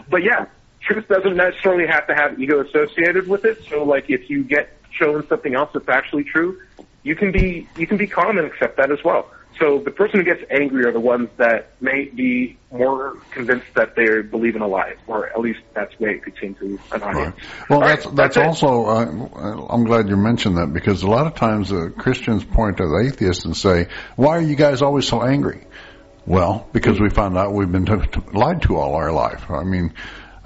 [0.09, 0.47] But yeah,
[0.87, 3.65] truth doesn't necessarily have to have ego associated with it.
[3.69, 6.61] So like if you get shown something else that's actually true,
[7.03, 9.31] you can be you can be calm and accept that as well.
[9.59, 13.97] So the person who gets angry are the ones that may be more convinced that
[13.97, 16.79] they believe in a lie, or at least that's the way it could seem to
[16.93, 17.37] an audience.
[17.37, 17.71] Right.
[17.71, 18.85] Well, that's right, that's, that's also.
[18.85, 22.87] Uh, I'm glad you mentioned that because a lot of times uh, Christians point to
[22.87, 25.67] the atheists and say, "Why are you guys always so angry?"
[26.27, 29.49] Well, because we found out we've been t- t- lied to all our life.
[29.49, 29.95] I mean,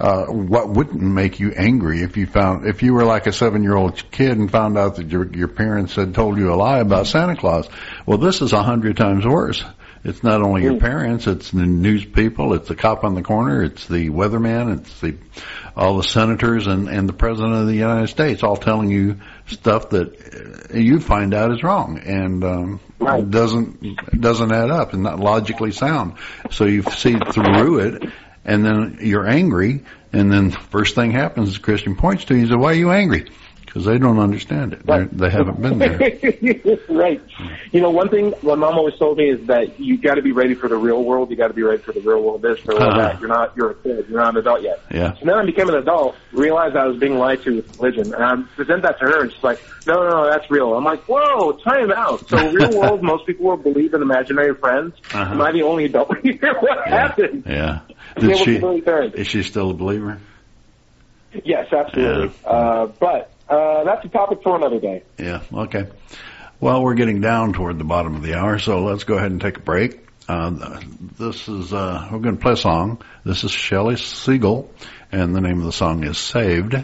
[0.01, 3.61] uh, what wouldn't make you angry if you found if you were like a seven
[3.61, 6.79] year old kid and found out that your your parents had told you a lie
[6.79, 7.69] about Santa Claus?
[8.07, 9.63] Well, this is a hundred times worse.
[10.03, 13.61] It's not only your parents, it's the news people, it's the cop on the corner,
[13.61, 15.15] it's the weatherman, it's the
[15.77, 19.91] all the senators and and the president of the United States all telling you stuff
[19.91, 23.27] that uh, you find out is wrong and um Right.
[23.27, 26.17] doesn't doesn't add up and not logically sound.
[26.51, 28.03] So you see through it,
[28.45, 32.41] and then you're angry, and then the first thing happens is Christian points to you.
[32.41, 33.27] He says, "Why are you angry?"
[33.71, 34.85] Because they don't understand it.
[34.85, 35.97] They haven't been there.
[36.89, 37.21] right.
[37.71, 40.33] You know, one thing my mom always told me is that you got to be
[40.33, 41.29] ready for the real world.
[41.31, 42.41] You got to be ready for the real world.
[42.41, 42.97] This, for Uh-huh.
[42.99, 43.19] that.
[43.21, 43.55] You're not.
[43.55, 44.07] You're a kid.
[44.09, 44.81] You're not an adult yet.
[44.91, 45.13] Yeah.
[45.13, 48.21] So then I became an adult, realized I was being lied to with religion, and
[48.21, 51.03] I present that to her, and she's like, "No, no, no, that's real." I'm like,
[51.07, 54.95] "Whoa, time out." So real world, most people will believe in imaginary friends.
[55.13, 55.33] Uh-huh.
[55.33, 56.55] Am I the only adult here?
[56.59, 57.45] what happened?
[57.47, 57.79] Yeah.
[58.19, 58.55] Did she?
[58.57, 60.19] Is she still a believer?
[61.45, 62.35] Yes, absolutely.
[62.43, 65.03] Uh, but uh, that's a topic for another day.
[65.17, 65.41] Yeah.
[65.53, 65.87] Okay.
[66.59, 69.41] Well, we're getting down toward the bottom of the hour, so let's go ahead and
[69.41, 69.99] take a break.
[70.29, 70.79] Uh,
[71.17, 73.01] this is uh, we're going to play a song.
[73.25, 74.69] This is Shelley Segal,
[75.11, 76.75] and the name of the song is "Saved."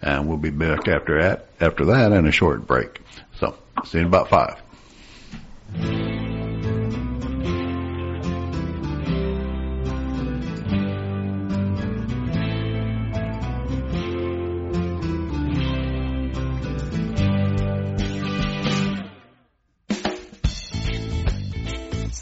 [0.00, 1.46] And we'll be back after that.
[1.60, 3.00] After that, and a short break.
[3.38, 4.62] So, see you in about five.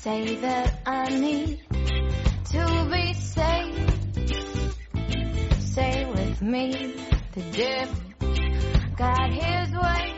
[0.04, 4.74] Say that I need to be saved.
[5.62, 6.94] Say with me
[7.32, 7.88] the dip
[8.98, 10.13] got his way.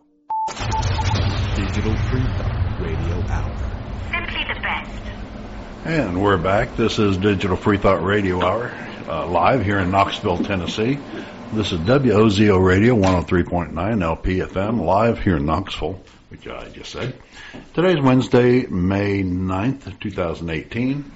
[1.57, 3.55] Digital Free Thought Radio Hour.
[4.11, 5.03] Simply the best.
[5.85, 6.77] And we're back.
[6.77, 8.73] This is Digital Free Thought Radio Hour,
[9.09, 10.99] uh, live here in Knoxville, Tennessee.
[11.53, 17.19] This is WOZO Radio 103.9 LPFM, live here in Knoxville, which I just said.
[17.75, 21.11] Today's Wednesday, May 9th, 2018.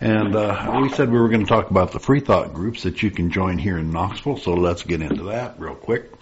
[0.00, 3.02] And uh, we said we were going to talk about the free thought groups that
[3.02, 6.12] you can join here in Knoxville, so let's get into that real quick.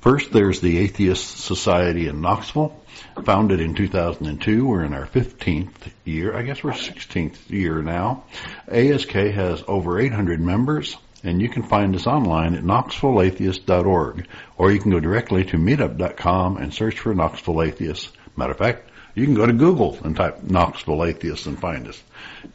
[0.00, 2.82] First, there's the Atheist Society in Knoxville,
[3.24, 4.66] founded in 2002.
[4.66, 6.36] We're in our 15th year.
[6.36, 8.24] I guess we're 16th year now.
[8.66, 14.26] ASK has over 800 members, and you can find us online at knoxvilleatheist.org,
[14.56, 18.10] or you can go directly to meetup.com and search for Knoxville Atheists.
[18.36, 22.02] Matter of fact, you can go to Google and type Knoxville Atheists and find us.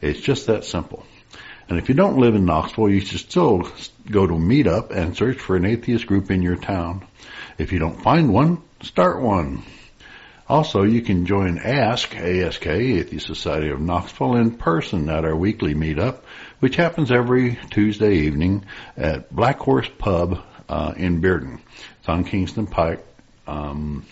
[0.01, 1.05] It's just that simple.
[1.67, 3.69] And if you don't live in Knoxville, you should still
[4.09, 7.05] go to Meetup and search for an atheist group in your town.
[7.57, 9.63] If you don't find one, start one.
[10.47, 15.73] Also, you can join ASK, ASK, Atheist Society of Knoxville, in person at our weekly
[15.73, 16.19] meetup,
[16.63, 18.63] which happens every Tuesday evening
[18.95, 21.59] at Black Horse Pub uh, in Bearden.
[21.99, 23.05] It's on Kingston Pike,
[23.45, 24.05] um,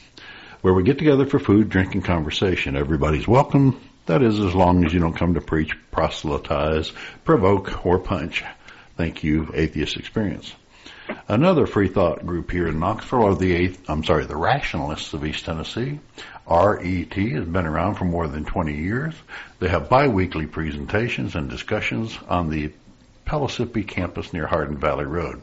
[0.59, 2.75] where we get together for food, drink, and conversation.
[2.75, 3.79] Everybody's welcome.
[4.05, 6.91] That is, as long as you don't come to preach, proselytize,
[7.23, 8.43] provoke, or punch.
[8.97, 10.53] Thank you, Atheist Experience.
[11.29, 15.25] Another free thought group here in Knoxville are the eighth, I'm sorry, the Rationalists of
[15.25, 16.01] East Tennessee.
[16.49, 19.13] RET has been around for more than 20 years.
[19.59, 22.71] They have biweekly presentations and discussions on the
[23.25, 25.41] Pellissippi campus near Hardin Valley Road.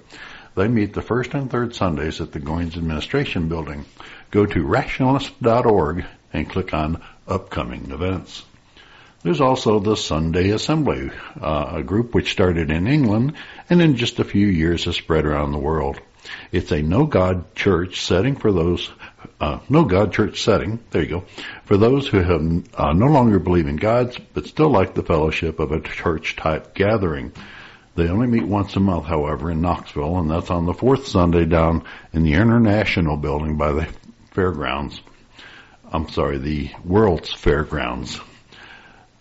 [0.54, 3.84] They meet the first and third Sundays at the Goins Administration Building.
[4.30, 8.44] Go to rationalist.org and click on upcoming events.
[9.22, 13.34] There's also the Sunday Assembly, uh, a group which started in England
[13.68, 16.00] and in just a few years has spread around the world.
[16.52, 18.90] It's a no God church setting for those,
[19.40, 21.24] uh, no God church setting, there you go,
[21.64, 25.60] for those who have uh, no longer believe in gods but still like the fellowship
[25.60, 27.32] of a church type gathering.
[27.94, 31.44] They only meet once a month, however, in Knoxville, and that's on the fourth Sunday
[31.44, 33.88] down in the International Building by the
[34.30, 35.00] fairgrounds.
[35.90, 38.20] I'm sorry, the World's Fairgrounds.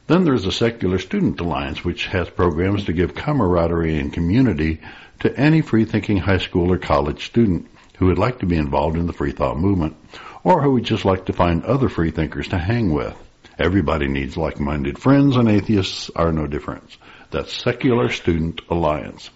[0.08, 4.82] Then there's the Secular Student Alliance, which has programs to give camaraderie and community
[5.22, 9.08] to any free-thinking high school or college student who would like to be involved in
[9.08, 9.96] the free thought movement,
[10.44, 13.16] or who would just like to find other free thinkers to hang with.
[13.60, 16.96] Everybody needs like-minded friends, and atheists are no different.
[17.32, 19.30] That's Secular Student Alliance.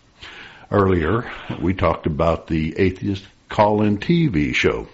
[0.69, 4.87] Earlier, we talked about the Atheist call-in TV show.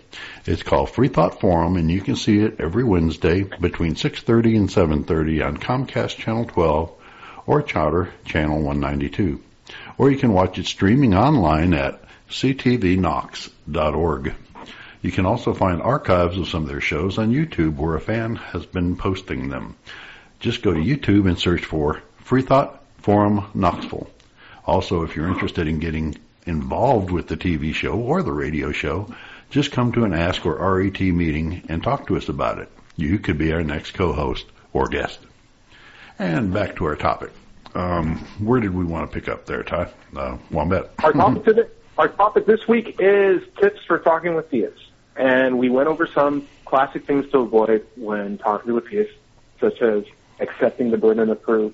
[0.46, 4.72] It's called Free Thought Forum, and you can see it every Wednesday between 6:30 and
[4.72, 6.92] 7:30 on Comcast Channel 12
[7.46, 9.42] or Charter Channel 192.
[10.00, 14.36] Or you can watch it streaming online at ctvknox.org.
[15.02, 18.36] You can also find archives of some of their shows on YouTube where a fan
[18.36, 19.76] has been posting them.
[20.40, 24.10] Just go to YouTube and search for Free Thought Forum Knoxville.
[24.66, 29.14] Also, if you're interested in getting involved with the TV show or the radio show,
[29.50, 32.70] just come to an Ask or RET meeting and talk to us about it.
[32.98, 35.20] You could be our next co-host or guest.
[36.20, 37.32] And back to our topic.
[37.76, 39.90] Um, where did we want to pick up there, Ty?
[40.16, 40.92] Uh, Wombat.
[41.04, 41.68] Our topic, today,
[41.98, 44.80] our topic this week is tips for talking with theists.
[45.16, 49.14] And we went over some classic things to avoid when talking with theists,
[49.60, 50.04] such as
[50.40, 51.74] accepting the burden of proof,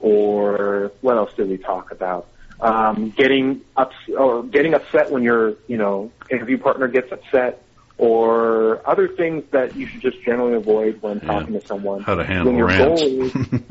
[0.00, 2.28] or what else did we talk about?
[2.60, 7.62] Um, getting ups or getting upset when your you know interview partner gets upset,
[7.96, 11.26] or other things that you should just generally avoid when Yeah.
[11.26, 12.02] talking to someone.
[12.02, 13.02] How to handle when your rants.
[13.02, 13.32] goal is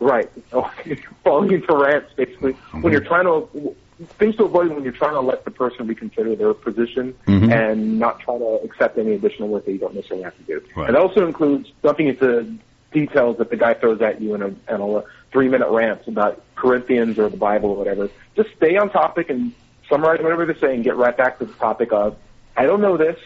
[0.00, 0.30] Right.
[1.24, 2.52] Falling into rants, basically.
[2.52, 2.82] Mm-hmm.
[2.82, 3.74] When you're trying to,
[4.18, 7.52] things to avoid when you're trying to let the person reconsider their position Mhm.
[7.52, 10.62] and not try to accept any additional work that you don't necessarily have to do.
[10.76, 10.88] Right.
[10.90, 12.46] It also includes jumping into
[12.92, 16.40] details that the guy throws at you in a, in a three minute rant about
[16.54, 18.08] Corinthians or the Bible or whatever.
[18.36, 19.52] Just stay on topic and
[19.88, 22.16] summarize whatever they're saying, get right back to the topic of,
[22.56, 23.18] I don't know this.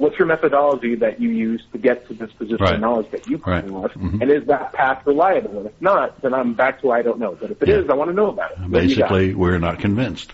[0.00, 2.74] What's your methodology that you use to get to this position Right.
[2.76, 3.62] of knowledge that you Right.
[3.62, 3.92] claim of?
[3.92, 4.22] Mhm.
[4.22, 5.58] And is that path reliable?
[5.58, 7.36] And if not, then I'm back to I don't know.
[7.38, 7.92] But if it is, Yeah.
[7.92, 8.70] I want to know about it.
[8.70, 10.32] Basically, we're not convinced.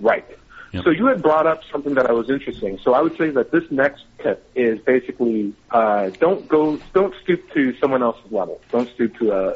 [0.00, 0.24] Right.
[0.72, 0.84] Yep.
[0.84, 2.78] So you had brought up something that I was interesting.
[2.82, 7.42] So I would say that this next tip is basically uh, don't go, don't stoop
[7.52, 8.58] to someone else's level.
[8.72, 9.48] Don't stoop to a,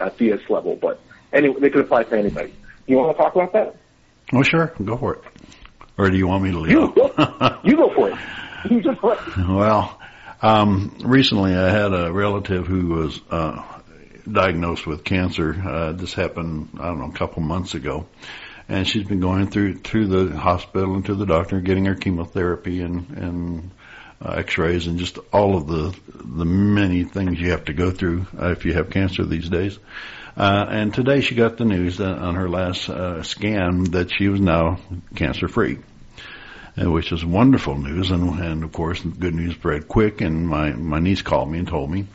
[0.00, 0.76] a, a theist level.
[0.80, 0.98] But
[1.32, 2.52] anyway, they could apply to anybody.
[2.88, 3.76] You want to talk about that?
[4.32, 5.22] Oh, sure, go for it.
[5.98, 6.72] Or do you want me to leave?
[6.72, 8.18] You go, you go for it.
[8.70, 10.00] You just let, Well,
[10.42, 13.62] um, recently I had a relative who was uh,
[14.30, 15.54] diagnosed with cancer.
[15.54, 18.06] Uh, this happened, I don't know, a couple months ago,
[18.68, 22.80] and she's been going through through the hospital and to the doctor, getting her chemotherapy
[22.80, 23.70] and and
[24.20, 28.26] uh, X-rays and just all of the the many things you have to go through
[28.40, 29.78] uh, if you have cancer these days.
[30.36, 34.40] Uh, and today she got the news on her last uh, scan that she was
[34.40, 34.78] now
[35.14, 35.78] cancer free
[36.80, 38.10] uh, which is wonderful news.
[38.10, 40.20] And, and of course, good news spread quick.
[40.20, 42.06] And my my niece called me and told me,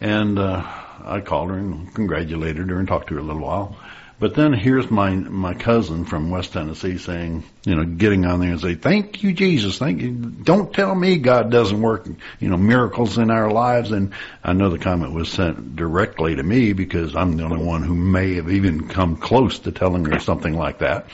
[0.00, 0.62] and uh,
[1.04, 3.76] I called her and congratulated her and talked to her a little while.
[4.20, 8.50] But then here's my my cousin from West Tennessee saying, you know, getting on there
[8.50, 9.78] and say, "Thank you, Jesus.
[9.78, 10.10] Thank you.
[10.10, 12.06] Don't tell me God doesn't work,
[12.38, 14.12] you know, miracles in our lives." And
[14.44, 17.94] I know the comment was sent directly to me because I'm the only one who
[17.94, 21.06] may have even come close to telling her something like that.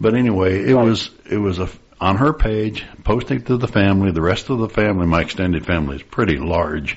[0.00, 1.68] But anyway, it was it was a
[2.00, 4.12] on her page, posting to the family.
[4.12, 6.96] The rest of the family, my extended family, is pretty large,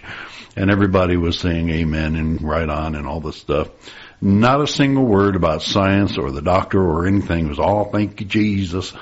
[0.56, 3.70] and everybody was saying amen and right on and all this stuff.
[4.22, 7.46] Not a single word about science or the doctor or anything.
[7.46, 8.94] It was all thank you Jesus.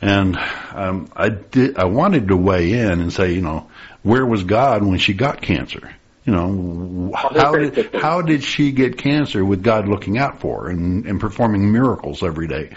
[0.00, 0.36] And
[0.74, 1.78] um, I did.
[1.78, 3.70] I wanted to weigh in and say, you know,
[4.02, 5.94] where was God when she got cancer?
[6.24, 10.70] You know, how did how did she get cancer with God looking out for her
[10.70, 12.70] and, and performing miracles every day?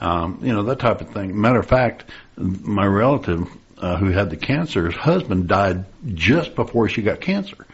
[0.00, 1.38] Um, you know that type of thing.
[1.38, 2.04] Matter of fact,
[2.36, 3.46] my relative
[3.78, 7.66] uh, who had the cancer, his husband died just before she got cancer.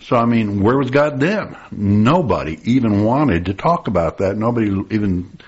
[0.00, 1.56] So I mean, where was God then?
[1.70, 4.36] Nobody even wanted to talk about that.
[4.36, 5.38] Nobody even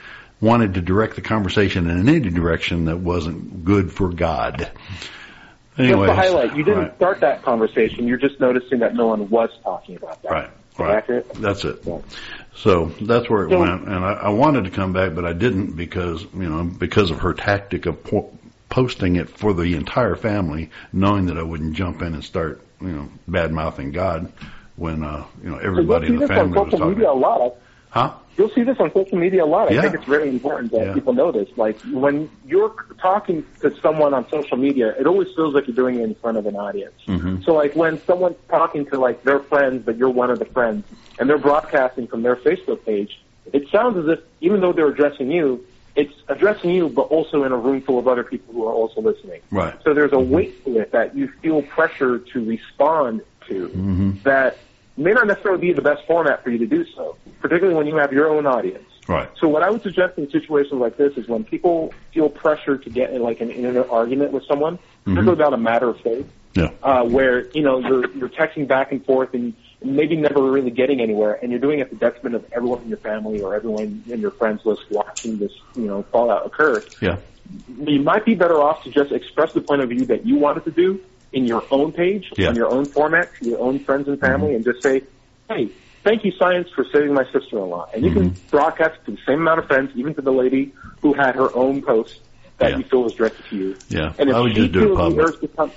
[0.41, 4.71] wanted to direct the conversation in any direction that wasn't good for God.
[5.79, 8.07] Anyway, just to highlight, you didn't right, start that conversation.
[8.09, 10.33] You're just noticing that no one was talking about that.
[10.33, 11.35] right, that right.
[11.35, 11.81] That's it.
[11.85, 11.99] Yeah.
[12.55, 15.35] So that's where it So- went, and I, I wanted to come back, but I
[15.35, 18.33] didn't because you know because of her tactic of po-
[18.71, 22.89] posting it for the entire family, knowing that I wouldn't jump in and start you
[22.89, 24.33] know bad mouthing God
[24.77, 26.95] when uh, you know everybody you'll in see the this on family was social talking.
[26.95, 27.55] media a lot.
[27.91, 28.15] Huh?
[28.37, 29.69] You'll see this on social media a lot.
[29.71, 29.83] I Yeah.
[29.83, 30.93] think it's really important that Yeah.
[30.93, 31.49] people know this.
[31.57, 35.99] Like when you're talking to someone on social media, it always feels like you're doing
[36.01, 36.97] it in front of an audience.
[37.09, 37.43] Mhm.
[37.45, 40.85] So like when someone's talking to like their friends, but you're one of the friends,
[41.19, 43.11] and they're broadcasting from their Facebook page,
[43.55, 45.65] it sounds as if even though they're addressing you,
[45.97, 49.01] it's addressing you, but also in a room full of other people who are also
[49.01, 49.41] listening.
[49.51, 49.75] Right.
[49.83, 54.11] So there's a weight to it that you feel pressure to respond to Mm-hmm.
[54.25, 54.59] that
[54.97, 57.97] may not necessarily be the best format for you to do so, particularly when you
[57.97, 58.83] have your own audience.
[59.09, 59.29] Right.
[59.39, 62.91] So what I would suggest in situations like this is when people feel pressure to
[62.91, 66.71] get in like an internet argument with someone, particularly about a matter of faith, Yeah.
[66.83, 71.01] uh, where you know you're you're texting back and forth and maybe never really getting
[71.01, 74.03] anywhere, and you're doing it at the detriment of everyone in your family or everyone
[74.09, 76.83] in your friends list watching this you know fallout occur.
[77.01, 77.19] Yeah.
[77.79, 80.65] You might be better off to just express the point of view that you wanted
[80.65, 81.01] to do
[81.33, 82.49] in your own page, Yeah.
[82.49, 84.57] on your own format, to your own friends and family, mm-hmm.
[84.57, 85.03] and just say,
[85.49, 85.69] "Hey,
[86.03, 88.49] thank you, science, for saving my sister-in-law." And you can mm-hmm.
[88.51, 90.73] broadcast to the same amount of friends, even to the lady
[91.03, 92.21] who had her own post
[92.59, 92.79] that Yeah.
[92.79, 93.77] you feel was directed to you.
[93.89, 94.13] Yeah.
[94.19, 95.77] And if I would just do it feels the public.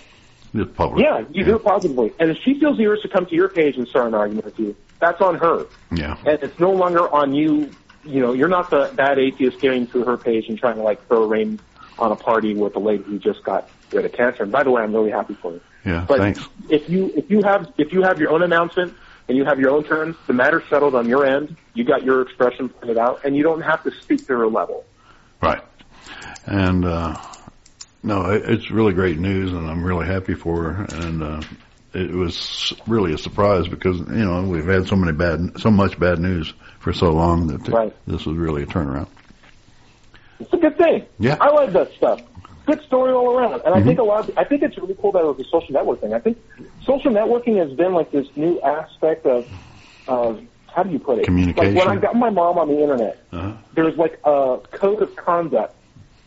[0.55, 1.03] Urge to come, It's public.
[1.03, 2.13] yeah, you do it positively.
[2.19, 4.45] And if she feels the urge to come to your page and start an argument
[4.45, 5.65] with you, that's on her.
[5.91, 6.17] Yeah.
[6.25, 7.69] And it's no longer on you.
[8.05, 11.05] You know, you're not the bad atheist getting to her page and trying to like
[11.07, 11.59] throw rain
[11.97, 14.43] on a party with a lady who just got rid of cancer.
[14.43, 15.61] And by the way, I'm really happy for you.
[15.85, 16.05] Yeah.
[16.07, 16.45] But Thanks.
[16.69, 18.93] if you if you have if you have your own announcement
[19.27, 21.55] and you have your own turn, the matter's settled on your end.
[21.73, 24.85] You got your expression pointed out, and you don't have to speak to her level.
[25.41, 25.61] Right.
[26.45, 27.15] And uh
[28.03, 30.85] no, it's really great news, and I'm really happy for her.
[31.05, 31.41] And uh
[31.91, 35.99] it was really a surprise because you know we've had so many bad, so much
[35.99, 37.93] bad news for so long that Right.
[38.05, 39.07] this was really a turnaround.
[40.39, 41.05] It's a good thing.
[41.17, 41.37] Yeah.
[41.41, 42.21] I like that stuff.
[42.65, 43.61] Good story all around.
[43.65, 44.29] And I think a lot.
[44.29, 46.13] Of, I think it's really cool that it was a social networking.
[46.13, 46.37] I think
[46.83, 49.47] social networking has been like this new aspect of,
[50.07, 51.25] of how do you put it?
[51.25, 51.73] Communication.
[51.75, 53.53] Like when I got my mom on the internet, Uh-huh.
[53.73, 55.73] there's like a code of conduct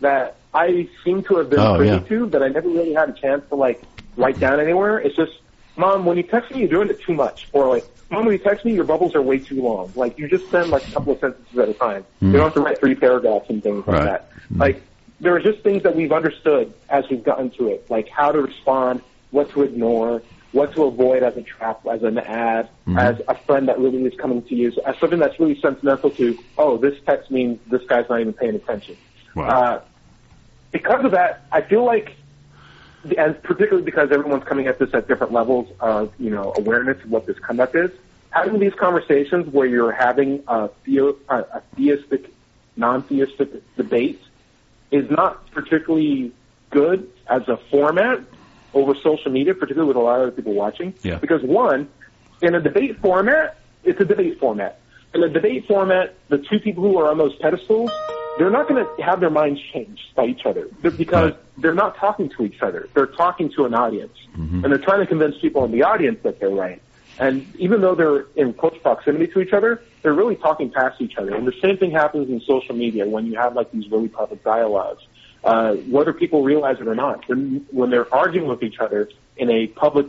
[0.03, 1.99] that I seem to have been Oh, privy yeah.
[2.01, 3.83] to that I never really had a chance to like
[4.17, 4.99] write down anywhere.
[4.99, 5.33] It's just,
[5.77, 8.39] mom, when you text me, you're doing it too much, or like, mom, when you
[8.39, 9.91] text me, your bubbles are way too long.
[9.97, 12.05] Like you just send like a couple of sentences at a time.
[12.21, 12.33] You hmm.
[12.35, 14.05] don't have to write three paragraphs and things like Right.
[14.05, 14.29] that.
[14.49, 14.61] Hmm.
[14.61, 14.83] Like
[15.21, 18.43] there are just things that we've understood as we've gotten to it, like how to
[18.43, 19.01] respond,
[19.31, 22.99] what to ignore, what to avoid as a trap, as an ad, hmm.
[22.99, 26.39] as a friend that really is coming to you, as something that's really sentimental to,
[26.59, 28.97] oh, this text means this guy's not even paying attention.
[29.35, 29.49] Wow.
[29.49, 29.81] Uh,
[30.73, 32.17] because of that, I feel like,
[33.17, 37.11] and particularly because everyone's coming at this at different levels of, you know, awareness of
[37.11, 37.91] what this conduct is,
[38.31, 42.33] having these conversations where you're having a, theo, a, a theistic
[42.77, 44.21] non-theistic debate
[44.91, 46.33] is not particularly
[46.71, 48.21] good as a format
[48.75, 50.95] over social media, particularly with a lot of people watching.
[51.03, 51.17] Yeah.
[51.17, 51.89] Because one,
[52.41, 54.81] in a debate format, it's a debate format.
[55.15, 57.91] In a debate format, the two people who are on those pedestals,
[58.39, 61.97] they're not going to have their minds changed by each other They're- because they're not
[61.97, 62.89] talking to each other.
[62.95, 66.41] They're talking to an audience, and they're trying to convince people in the audience that
[66.41, 66.81] they're right.
[67.19, 71.17] And even though they're in close proximity to each other, they're really talking past each
[71.19, 71.35] other.
[71.35, 74.43] And the same thing happens in social media when you have like these really public
[74.43, 75.03] dialogues.
[75.45, 79.51] Uh, whether people realize it or not, when, when they're arguing with each other in
[79.51, 80.07] a public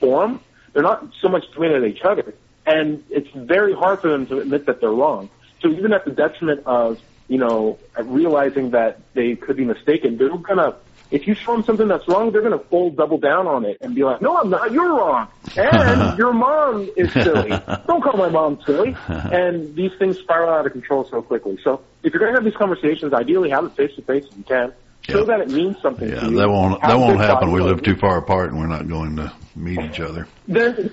[0.00, 0.40] forum,
[0.72, 2.34] they're not so much doing it at each other.
[2.64, 5.28] And it's very hard for them to admit that they're wrong.
[5.60, 6.98] So even at the detriment of,
[7.28, 10.76] you know, realizing that they could be mistaken, they're gonna,
[11.10, 13.94] if you show them something that's wrong, they're gonna full double down on it and
[13.94, 15.28] be like, no, I'm not, you're wrong.
[15.56, 17.50] And your mom is silly.
[17.86, 18.96] Don't call my mom silly.
[19.08, 21.58] And these things spiral out of control so quickly.
[21.64, 24.44] So if you're gonna have these conversations, ideally have it face to face if you
[24.44, 24.72] can.
[25.02, 25.24] Show Yeah.
[25.26, 26.36] that it means something Yeah, to you.
[26.38, 27.52] that won't that won't happen.
[27.52, 30.26] We live too far apart, and we're not going to meet each other.
[30.48, 30.92] Then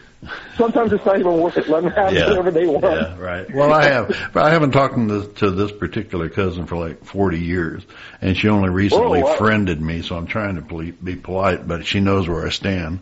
[0.57, 1.67] sometimes it's not even worth it.
[1.67, 2.83] Let them have whatever they want.
[2.83, 3.53] Yeah, right.
[3.53, 4.15] Well, I have.
[4.33, 7.83] But I haven't talked to this, to this particular cousin for like 40 years,
[8.21, 9.35] and she only recently Oh, wow.
[9.35, 12.99] friended me, so I'm trying to ple- be polite, but she knows where I stand.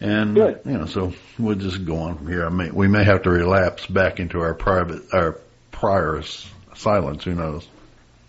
[0.00, 0.60] And Good.
[0.64, 2.46] you know, so we'll just go on from here.
[2.46, 5.38] I may we may have to relapse back into our private our
[5.72, 7.24] prior s- silence.
[7.24, 7.68] Who knows?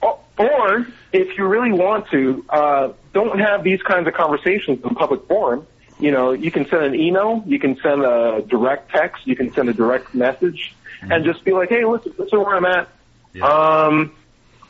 [0.02, 4.96] Or- Or if you really want to, uh, don't have these kinds of conversations in
[4.96, 5.66] public forum.
[6.02, 9.54] You know, you can send an email, you can send a direct text, you can
[9.54, 12.90] send a direct message, and just be like, "Hey, listen, listen where I'm at.
[13.42, 14.12] Um,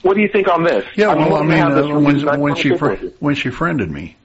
[0.02, 2.70] what do you think on this?" Yeah, well, I mean, this uh, when when she
[2.70, 4.18] conversation fr- when she friended me,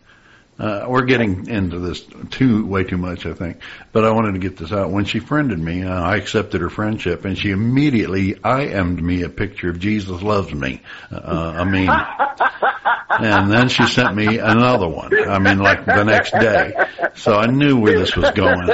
[0.58, 3.58] uh, we're getting into this too way too much, I think.
[3.92, 4.90] But I wanted to get this out.
[4.90, 9.28] When she friended me, uh, I accepted her friendship, and she immediately IM'd me a
[9.28, 10.80] picture of Jesus loves me.
[11.12, 11.88] Uh, I mean,
[13.08, 15.10] and then she sent me another one.
[15.28, 16.74] I mean, like the next day.
[17.14, 18.68] So I knew where this was going.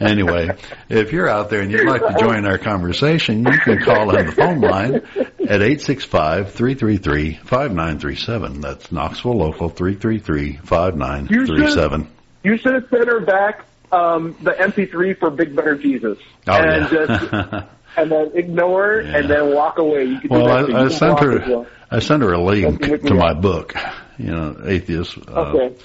[0.00, 0.50] Anyway,
[0.88, 4.26] if you're out there and you'd like to join our conversation, you can call on
[4.26, 8.60] the phone line at 865-333-5937.
[8.62, 12.06] That's Knoxville Local 333-5937.
[12.42, 16.90] You should have sent her back um, the MP3 for Big Better Jesus, Oh, and
[16.92, 17.06] yeah.
[17.06, 17.32] just
[17.96, 19.16] and then ignore Yeah.
[19.18, 20.04] and then walk away.
[20.04, 20.72] You do Well, that too.
[20.72, 21.66] You I, I sent her, well.
[21.90, 23.74] I sent her a link to my book,
[24.18, 25.76] you know, Atheist, uh, Okay.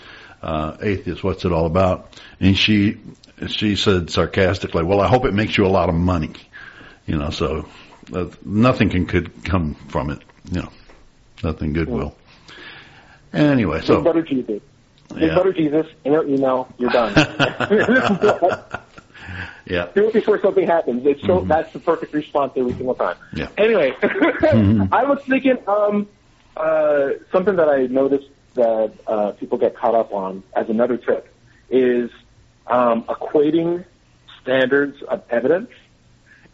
[0.41, 2.19] uh, Atheist, what's it all about?
[2.39, 2.97] And she,
[3.47, 6.31] she said sarcastically, well, I hope it makes you a lot of money.
[7.05, 7.67] You know, so
[8.13, 10.19] uh, nothing can could come from it.
[10.51, 10.69] You know,
[11.43, 12.15] nothing good will.
[13.33, 14.61] Anyway, so Better Jesus.
[15.15, 15.35] Yeah.
[15.35, 16.67] Better Jesus in your email.
[16.77, 17.13] You're done.
[19.65, 21.05] yeah, Do it before something happens.
[21.05, 23.15] It's so that's the perfect response every single time.
[23.33, 23.37] Mm-hmm.
[23.37, 23.47] Yeah.
[23.57, 23.95] Anyway,
[24.91, 26.07] I was thinking um,
[26.57, 31.33] uh, something that I noticed that uh, people get caught up on as another tip
[31.69, 32.09] is
[32.67, 33.85] um, equating
[34.41, 35.69] standards of evidence.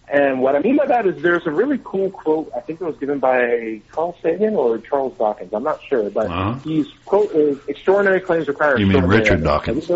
[0.08, 2.84] And what I mean by that is there's a really cool quote, I think it
[2.84, 6.54] was given by Carl Sagan or Charles Dawkins, I'm not sure, but Uh-huh.
[6.70, 9.90] his quote is, extraordinary claims require You mean Richard evidence." Dawkins.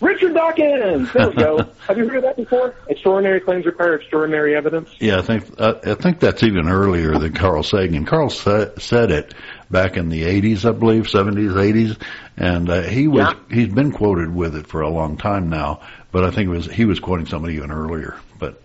[0.00, 0.34] Have you heard of that?
[0.34, 1.12] Richard Dawkins!
[1.12, 1.58] There we go.
[1.86, 2.74] Have you heard of that before?
[2.88, 4.90] Extraordinary claims require extraordinary evidence?
[5.00, 5.18] yeah.
[5.18, 8.04] I think uh, I think that's even earlier than Carl Sagan.
[8.04, 9.34] Carl sa- said it
[9.70, 12.00] back in the '80s, I believe, '70s, '80s,
[12.36, 15.80] and uh, he was he's been quoted with it for a long time now.
[16.12, 18.16] But I think it was he was quoting somebody even earlier.
[18.38, 18.60] But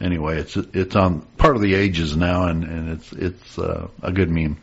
[0.00, 4.12] anyway, it's it's on part of the ages now, and and it's it's uh, a
[4.12, 4.58] good meme.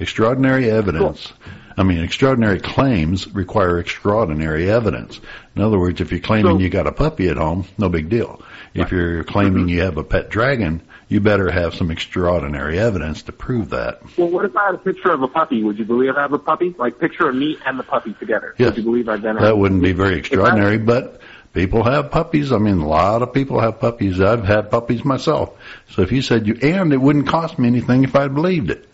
[0.00, 1.32] Extraordinary evidence.
[1.76, 5.20] I mean, extraordinary claims require extraordinary evidence.
[5.54, 8.08] In other words, if you're claiming So- you got a puppy at home, no big
[8.08, 8.42] deal.
[8.74, 13.32] If you're claiming you have a pet dragon, you better have some extraordinary evidence to
[13.32, 14.02] prove that.
[14.16, 15.62] Well, what if I had a picture of a puppy?
[15.62, 16.74] Would you believe I have a puppy?
[16.78, 18.54] Like, picture of me and the puppy together.
[18.58, 18.70] Yes.
[18.70, 21.20] Would you believe I've been That wouldn't be very extraordinary, but
[21.54, 22.52] people have puppies.
[22.52, 24.20] I mean, a lot of people have puppies.
[24.20, 25.50] I've had puppies myself.
[25.90, 28.87] So if you said you, and it wouldn't cost me anything if I believed it.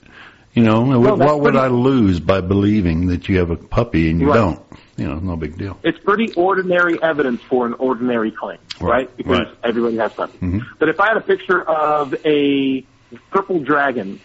[0.55, 4.21] You know, what, what would I lose by believing that you have a puppy and
[4.21, 4.37] you Right.
[4.37, 4.61] don't?
[4.97, 5.77] You know, no big deal.
[5.83, 9.17] It's pretty ordinary evidence for an ordinary claim, Right, right?
[9.17, 9.59] Because right.
[9.65, 10.41] everybody has puppies.
[10.41, 10.61] Mhm.
[10.79, 12.87] But if I had a picture of a
[13.33, 14.21] purple dragon,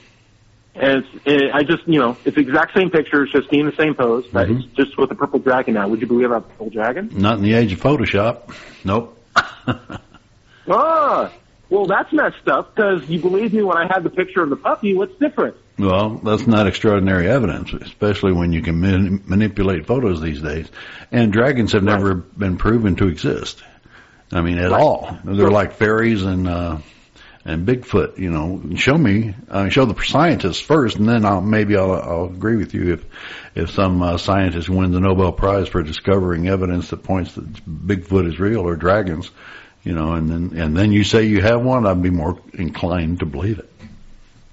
[0.76, 3.66] and it's, eh, I just, you know, it's the exact same picture, it's just in
[3.66, 4.60] the same pose, but Mm-hmm.
[4.60, 5.88] it's just with a purple dragon now.
[5.88, 7.10] Would you believe I have a purple dragon?
[7.14, 8.54] Not in the age of Photoshop.
[8.84, 9.18] Nope.
[10.72, 11.32] Ah,
[11.70, 14.56] well, that's messed up because you believed me when I had the picture of the
[14.56, 14.94] puppy.
[14.96, 15.56] What's different?
[15.80, 20.70] Well, that's not extraordinary evidence, especially when you can man- manipulate photos these days.
[21.10, 23.64] And dragons have never been proven to exist.
[24.32, 25.18] I mean, at all.
[25.24, 26.78] They're like fairies and uh
[27.46, 28.18] and Bigfoot.
[28.18, 32.26] You know, show me, uh, show the scientists first, and then I'll maybe I'll, I'll
[32.26, 33.06] agree with you if
[33.56, 38.28] if some uh, scientist wins the Nobel Prize for discovering evidence that points that Bigfoot
[38.28, 39.32] is real or dragons.
[39.84, 43.22] You know, and then and then you say you have one, I'd be more inclined
[43.22, 43.69] to believe it.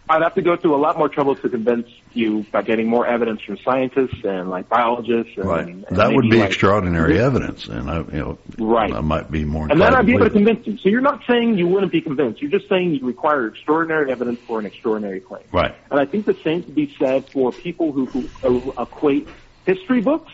[0.09, 3.05] I'd have to go through a lot more trouble to convince you by getting more
[3.07, 5.33] evidence from scientists and like biologists.
[5.37, 5.67] And, Right.
[5.67, 8.93] and That would be like, extraordinary evidence, and I, you know, Right.
[8.93, 9.67] I might be more.
[9.69, 10.79] And then I'd be able to convince you.
[10.79, 12.41] So you're not saying you wouldn't be convinced.
[12.41, 15.43] You're just saying you require extraordinary evidence for an extraordinary claim.
[15.53, 15.75] Right.
[15.91, 19.29] And I think the same could be said for people who, who equate
[19.67, 20.33] history books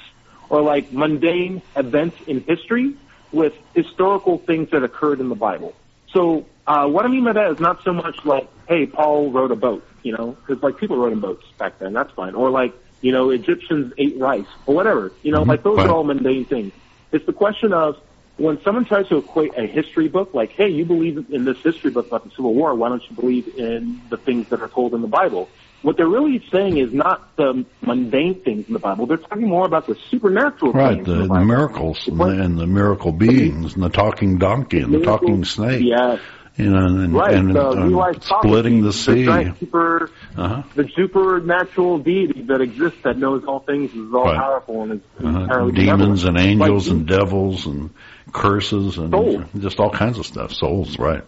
[0.51, 2.95] or like mundane events in history
[3.33, 5.75] with historical things that occurred in the Bible.
[6.15, 9.51] So uh, what I mean by that is not so much like, hey, Paul wrote
[9.51, 11.93] a boat, you know, because like people wrote in boats back then.
[11.93, 12.35] That's fine.
[12.35, 15.13] Or like, you know, Egyptians ate rice or whatever.
[15.23, 15.87] You know, like those Right.
[15.87, 16.73] are all mundane things.
[17.13, 17.97] It's the question of
[18.37, 21.91] when someone tries to equate a history book, like, hey, you believe in this history
[21.91, 24.95] book about the Civil War, why don't you believe in the things that are told
[24.95, 25.51] in the Bible?
[25.83, 29.07] What they're really saying is not the mundane things in the Bible.
[29.07, 32.59] They're talking more about the supernatural Right, things the, the the miracles and the, and
[32.59, 35.83] the miracle beings and the talking donkey and the Miracles- talking snake.
[35.85, 36.21] Yes.
[36.57, 39.25] You know, and, Right, and, the and splitting the sea.
[39.25, 40.63] giant super, Uh-huh.
[40.75, 44.37] the supernatural deity that exists that knows all things, and is all Right.
[44.37, 45.71] powerful, and is Uh-huh.
[45.71, 47.89] Demons and angels Like, and devils and
[48.33, 50.53] curses and just all kinds of stuff.
[50.53, 51.23] Souls, right?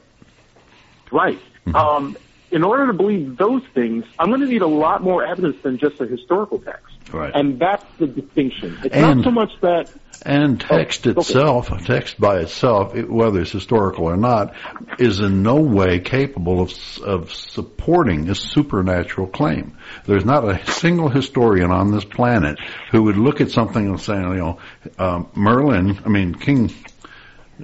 [1.11, 1.39] Right.
[1.67, 1.75] Mm-hmm.
[1.77, 2.17] Um,
[2.55, 5.77] in order to believe those things, I'm going to need a lot more evidence than
[5.79, 6.95] just a historical text.
[7.13, 7.33] Right.
[7.35, 8.79] And that's the distinction.
[8.85, 9.91] It's And- not so much that
[10.25, 11.21] And text Oh, okay.
[11.21, 14.55] itself, text by itself, it, whether it's historical or not,
[14.99, 16.73] is in no way capable of
[17.05, 19.77] of supporting a supernatural claim.
[20.07, 22.59] There's not a single historian on this planet
[22.93, 24.59] who would look at something and say, you know,
[24.99, 26.73] um, Merlin, I mean King,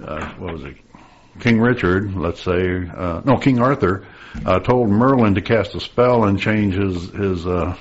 [0.04, 0.76] uh, what was it?
[1.38, 4.04] King Richard, let's say, uh, no, King Arthur,
[4.44, 7.76] uh, told Merlin to cast a spell and change his his uh,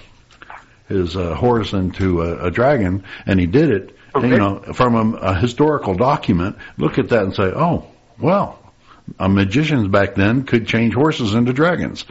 [0.88, 3.96] his uh, horse into a, a dragon, and he did it.
[4.16, 7.86] And, you know, from a, a historical document, look at that and say, "Oh,
[8.20, 8.60] well,
[9.20, 12.06] uh, magicians back then could change horses into dragons."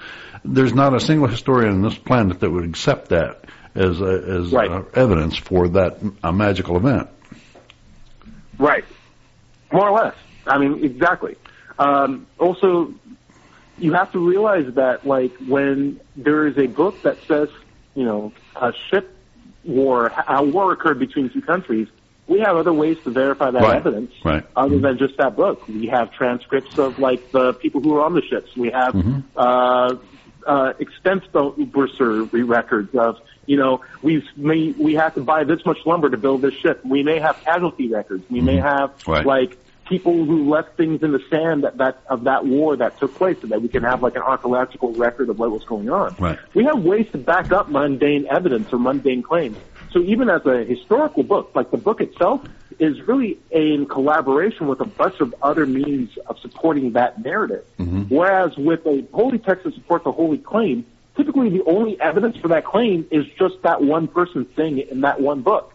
[0.44, 4.04] There's not a single historian on this planet that would accept that as a,
[4.38, 4.70] as Right.
[4.70, 7.08] uh, evidence for that uh, magical event.
[8.58, 8.84] Right.
[9.72, 10.14] More or less.
[10.46, 11.36] I mean, exactly.
[11.78, 12.94] Um, also,
[13.78, 17.48] you have to realize that, like, when there is a book that says,
[17.94, 19.14] you know, a ship
[19.64, 21.88] war, a war occurred between two countries,
[22.26, 23.76] we have other ways to verify that Right.
[23.76, 24.44] evidence Right.
[24.56, 25.66] other than just that book.
[25.68, 28.50] We have transcripts of, like, the people who were on the ships.
[28.56, 28.94] We have,
[29.36, 29.94] uh,
[30.46, 31.56] uh, extensive
[32.32, 33.16] records of,
[33.46, 36.80] you know, we've may, we have to buy this much lumber to build this ship.
[36.84, 38.24] We may have casualty records.
[38.30, 39.26] We may have Right.
[39.26, 39.58] like
[39.88, 43.40] people who left things in the sand that, that of that war that took place,
[43.40, 46.14] so that we can have like an archaeological record of what was going on.
[46.18, 46.38] Right.
[46.54, 49.56] We have ways to back up mundane evidence or mundane claims.
[49.90, 52.44] So even as a historical book, like the book itself
[52.78, 57.64] is really in collaboration with a bunch of other means of supporting that narrative.
[57.78, 58.14] Mm-hmm.
[58.14, 60.86] Whereas with a holy text that supports a holy claim,
[61.16, 65.00] typically the only evidence for that claim is just that one person saying it in
[65.00, 65.72] that one book.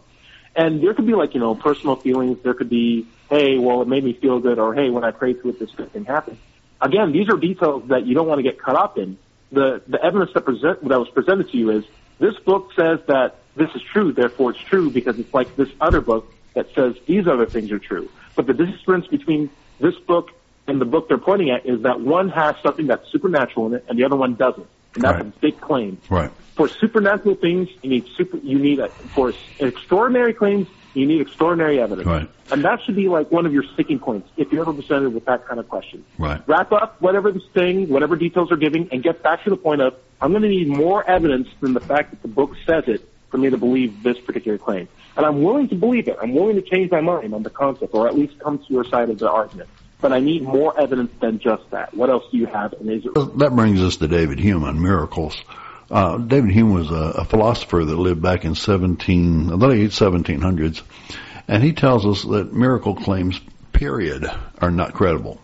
[0.55, 2.37] And there could be like, you know, personal feelings.
[2.43, 5.41] There could be, hey, well, it made me feel good, or hey, when I prayed
[5.41, 6.37] to it, this good thing happened.
[6.79, 9.17] Again, these are details that you don't want to get caught up in.
[9.51, 11.85] The the evidence that present that was presented to you is
[12.19, 16.01] this book says that this is true, therefore it's true because it's like this other
[16.01, 18.09] book that says these other things are true.
[18.35, 19.49] But the difference between
[19.79, 20.31] this book
[20.67, 23.85] and the book they're pointing at is that one has something that's supernatural in it,
[23.87, 24.67] and the other one doesn't.
[24.95, 25.25] And that's Right.
[25.25, 26.29] a big claim Right.
[26.55, 31.79] for supernatural things, you need super, you need a, for extraordinary claims, you need extraordinary
[31.79, 32.07] evidence.
[32.07, 32.29] Right.
[32.51, 35.25] And that should be like one of your sticking points if you're ever presented with
[35.25, 36.05] that kind of question.
[36.19, 36.41] Right.
[36.47, 39.81] Wrap up whatever this thing, whatever details are giving, and get back to the point
[39.81, 43.09] of, I'm going to need more evidence than the fact that the book says it
[43.29, 44.87] for me to believe this particular claim.
[45.17, 46.17] And I'm willing to believe it.
[46.21, 48.83] I'm willing to change my mind on the concept, or at least come to your
[48.83, 49.69] side of the argument.
[50.03, 51.93] But I need more evidence than just that.
[51.93, 52.73] What else do you have?
[52.73, 55.41] And is it That brings us to David Hume on miracles.
[55.89, 60.81] Uh, David Hume was a, a philosopher that lived back in 17, the late 1700s,
[61.47, 63.39] and he tells us that miracle claims,
[63.71, 65.39] period, are not credible.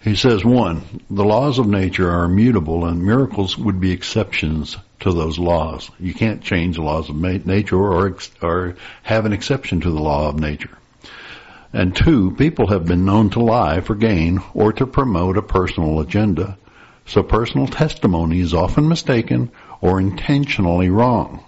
[0.00, 5.12] He says, one, the laws of nature are immutable and miracles would be exceptions to
[5.12, 5.90] those laws.
[6.00, 9.90] You can't change the laws of ma- nature or, ex- or have an exception to
[9.90, 10.70] the law of nature.
[11.72, 16.00] And two, people have been known to lie for gain or to promote a personal
[16.00, 16.58] agenda.
[17.06, 21.44] So personal testimony is often mistaken or intentionally wrong.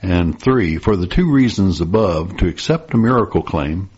[0.00, 3.90] And three, for the two reasons above, to accept a miracle claim,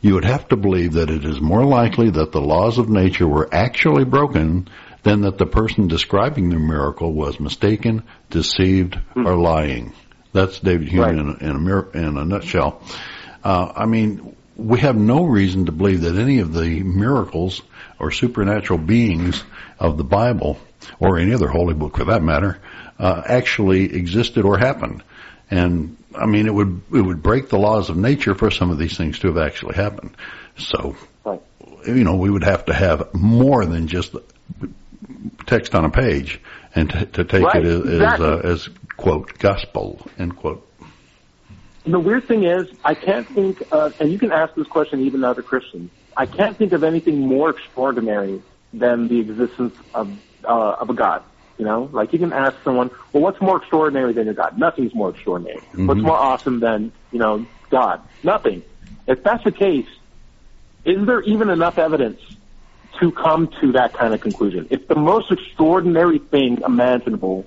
[0.00, 3.28] you would have to believe that it is more likely that the laws of nature
[3.28, 4.68] were actually broken
[5.02, 9.92] than that the person describing the miracle was mistaken, deceived, or lying.
[10.32, 11.14] That's David Hume Right.
[11.14, 12.82] in, a, in, a, in a nutshell.
[13.42, 17.62] Uh, I mean, we have no reason to believe that any of the miracles
[17.98, 19.42] or supernatural beings
[19.78, 20.58] of the Bible,
[20.98, 22.58] or any other holy book for that matter,
[22.98, 25.02] uh, actually existed or happened.
[25.50, 28.78] And I mean, it would it would break the laws of nature for some of
[28.78, 30.16] these things to have actually happened.
[30.56, 31.40] So, Right.
[31.86, 34.14] you know, we would have to have more than just
[35.46, 36.40] text on a page
[36.74, 38.26] and to, to take Right, it as as, exactly.
[38.26, 40.66] uh, as quote gospel end quote.
[41.84, 45.20] The weird thing is, I can't think, of, and you can ask this question even
[45.22, 45.90] to other Christians.
[46.16, 51.22] I can't think of anything more extraordinary than the existence of uh, of a God.
[51.58, 54.58] You know, like you can ask someone, well, what's more extraordinary than your God?
[54.58, 55.60] Nothing's more extraordinary.
[55.74, 58.00] What's more awesome than you know God?
[58.22, 58.62] Nothing.
[59.06, 59.86] If that's the case,
[60.84, 62.20] is there even enough evidence
[62.98, 64.68] to come to that kind of conclusion?
[64.70, 67.46] If the most extraordinary thing imaginable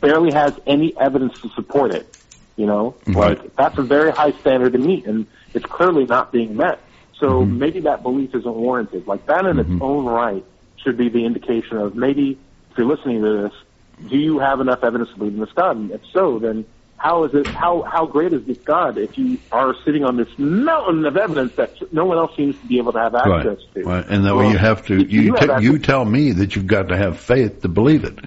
[0.00, 2.12] barely has any evidence to support it,
[2.58, 3.38] you know, Right.
[3.38, 6.80] like that's a very high standard to meet, and it's clearly not being met.
[7.18, 7.58] So mm-hmm.
[7.58, 9.06] maybe that belief isn't warranted.
[9.06, 9.82] Like that in its mm-hmm.
[9.82, 10.44] own right
[10.76, 12.38] should be the indication of maybe
[12.70, 15.76] if you're listening to this, do you have enough evidence to believe in this God?
[15.76, 16.64] And if so, then
[16.96, 17.46] how is it?
[17.46, 21.54] How how great is this God if you are sitting on this mountain of evidence
[21.54, 23.84] that no one else seems to be able to have access to?
[23.84, 24.04] Right.
[24.08, 26.66] And that way Well, you have to you you te- you tell me that you've
[26.66, 28.18] got to have faith to believe it.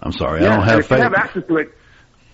[0.00, 0.98] I'm sorry, I don't have if faith.
[0.98, 1.74] you have access to it,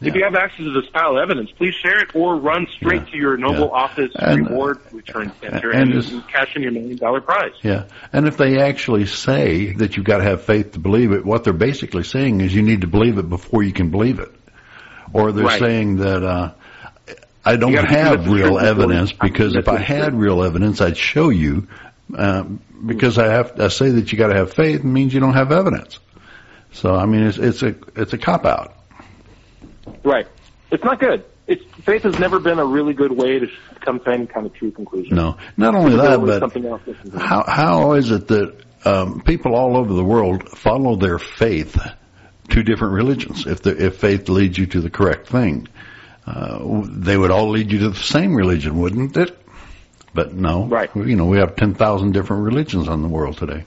[0.00, 3.02] if you have access to this pile of evidence, please share it or run straight
[3.06, 3.10] Yeah.
[3.12, 3.82] to your Noble Yeah.
[3.82, 7.52] Office And- Reward Return Center and and, this- cash in your million dollar prize.
[7.62, 7.84] Yeah.
[8.12, 11.44] And if they actually say that you've got to have faith to believe it, what
[11.44, 14.30] they're basically saying is you need to believe it before you can believe it.
[15.12, 15.58] Or they're Right.
[15.60, 16.50] saying that, uh,
[17.44, 20.96] I don't You gotta do have real evidence because if I had real evidence, I'd
[20.96, 21.68] show you,
[22.16, 25.34] um, because I have, I say that you got to have faith means you don't
[25.34, 26.00] have evidence.
[26.72, 28.74] So, I mean, it's, it's a, it's a cop out.
[30.04, 30.26] Right.
[30.70, 31.24] It's not good.
[31.46, 33.46] It's, faith has never been a really good way to
[33.80, 35.14] come to any kind of true conclusion.
[35.14, 36.82] No, not only that, but something else.
[37.16, 41.78] How how is it that um, people all over the world follow their faith
[42.50, 43.46] to different religions?
[43.46, 45.68] If the, if faith leads you to the correct thing,
[46.26, 49.38] uh, they would all lead you to the same religion, wouldn't it?
[50.12, 50.90] But no, Right.
[50.96, 53.64] You know, we have ten thousand different religions on the world today,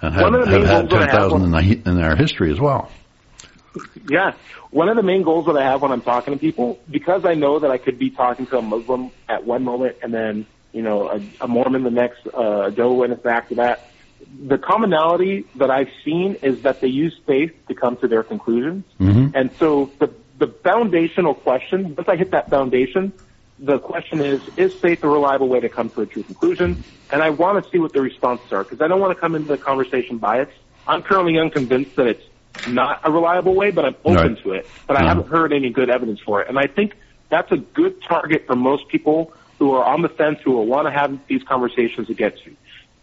[0.00, 2.16] and have, One of the have had goals that I ten thousand in, in our
[2.16, 2.90] history as well.
[4.08, 4.34] Yeah.
[4.70, 7.34] One of the main goals that I have when I'm talking to people, because I
[7.34, 10.82] know that I could be talking to a Muslim at one moment and then, you
[10.82, 13.88] know, a, a Mormon the next, uh, a Jehovah's Witness after that.
[14.46, 18.84] The commonality that I've seen is that they use faith to come to their conclusions.
[19.00, 19.32] Mhm.
[19.34, 23.12] And so the, the foundational question, once I hit that foundation,
[23.58, 26.84] the question is, is faith a reliable way to come to a true conclusion?
[27.10, 29.34] And I want to see what the responses are because I don't want to come
[29.34, 30.52] into the conversation biased.
[30.86, 32.22] I'm currently unconvinced that it's
[32.66, 34.42] not a reliable way, but I'm open Right.
[34.42, 34.70] to it.
[34.86, 36.48] But I haven't heard any good evidence for it.
[36.48, 36.94] And I think
[37.30, 40.86] that's a good target for most people who are on the fence who will want
[40.86, 42.56] to have these conversations to get to.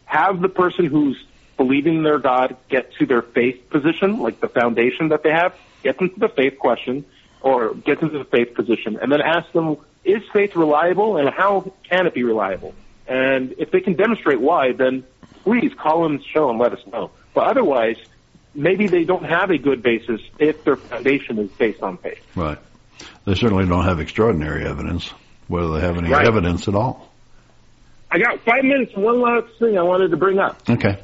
[0.05, 1.17] Have the person who's
[1.57, 5.53] believing in their God get to their faith position, like the foundation that they have,
[5.83, 7.05] get them to the faith question,
[7.41, 11.29] or get them to the faith position, and then ask them, is faith reliable and
[11.29, 12.75] how can it be reliable?
[13.07, 15.03] And if they can demonstrate why, then
[15.43, 17.11] please call them, the show them, let us know.
[17.33, 17.97] But otherwise,
[18.55, 22.19] maybe they don't have a good basis if their foundation is based on faith.
[22.35, 22.57] Right.
[23.25, 25.11] They certainly don't have extraordinary evidence,
[25.47, 26.25] whether they have any Right.
[26.25, 27.11] evidence at all.
[28.11, 30.57] I got five minutes one last thing I wanted to bring up.
[30.69, 30.97] Okay.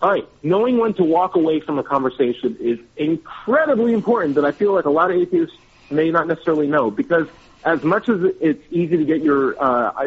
[0.00, 4.52] All right, knowing when to walk away from a conversation is incredibly important that I
[4.52, 5.56] feel like a lot of atheists
[5.90, 7.26] may not necessarily know because
[7.64, 10.04] as much as it's easy to get your uh,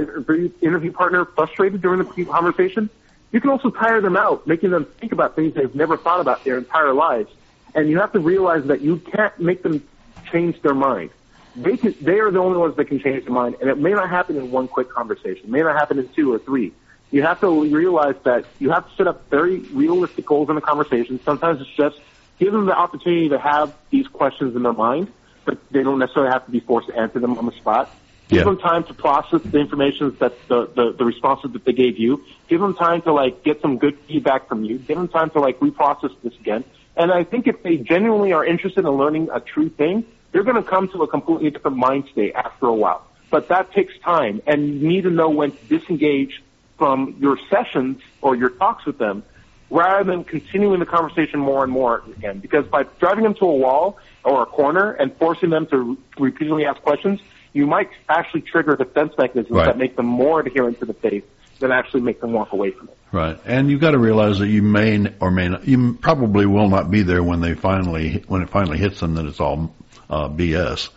[0.62, 2.90] interview partner frustrated during the conversation,
[3.32, 6.44] you can also tire them out, making them think about things they've never thought about
[6.44, 7.32] their entire lives.
[7.74, 9.88] And you have to realize that you can't make them
[10.32, 11.12] change their mind.
[11.56, 13.92] They can, they are the only ones that can change their mind, and it may
[13.92, 15.46] not happen in one quick conversation.
[15.46, 16.74] It may not happen in two or three.
[17.12, 20.62] You have to realize that you have to set up very realistic goals in the
[20.62, 21.20] conversation.
[21.26, 22.00] Sometimes it's just
[22.40, 25.12] give them the opportunity to have these questions in their mind,
[25.44, 27.94] but they don't necessarily have to be forced to answer them on the spot.
[28.32, 28.44] Give Yeah.
[28.46, 32.24] them time to process the information that the, the, the responses that they gave you.
[32.48, 34.80] Give them time to like get some good feedback from you.
[34.80, 36.64] Give them time to like reprocess this again.
[36.96, 40.56] And I think if they genuinely are interested in learning a true thing, they're going
[40.64, 43.06] to come to a completely different mind state after a while.
[43.32, 46.42] But that takes time, and you need to know when to disengage
[46.78, 49.24] from your sessions or your talks with them
[49.70, 52.40] rather than continuing the conversation more and more again.
[52.40, 56.66] Because by driving them to a wall or a corner and forcing them to repeatedly
[56.66, 57.20] ask questions,
[57.54, 59.66] you might actually trigger defense mechanisms Right.
[59.66, 61.26] that make them more adherent to the faith
[61.60, 62.98] than actually make them walk away from it.
[63.12, 63.38] Right.
[63.46, 66.90] And you've got to realize that you may or may not, you probably will not
[66.90, 69.76] be there when they finally, when it finally hits them that it's all,
[70.10, 70.90] uh, BS.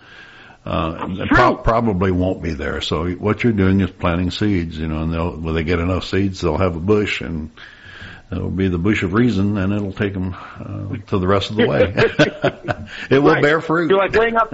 [0.65, 2.81] Uh, pro- probably won't be there.
[2.81, 6.05] So what you're doing is planting seeds, you know, and they'll, when they get enough
[6.05, 7.51] seeds, they'll have a bush and
[8.35, 11.57] it'll be the bush of reason and it'll take them, uh, to the rest of
[11.57, 11.93] the way.
[13.11, 13.43] it will Right.
[13.43, 13.91] bear fruit.
[13.91, 14.53] You're like laying out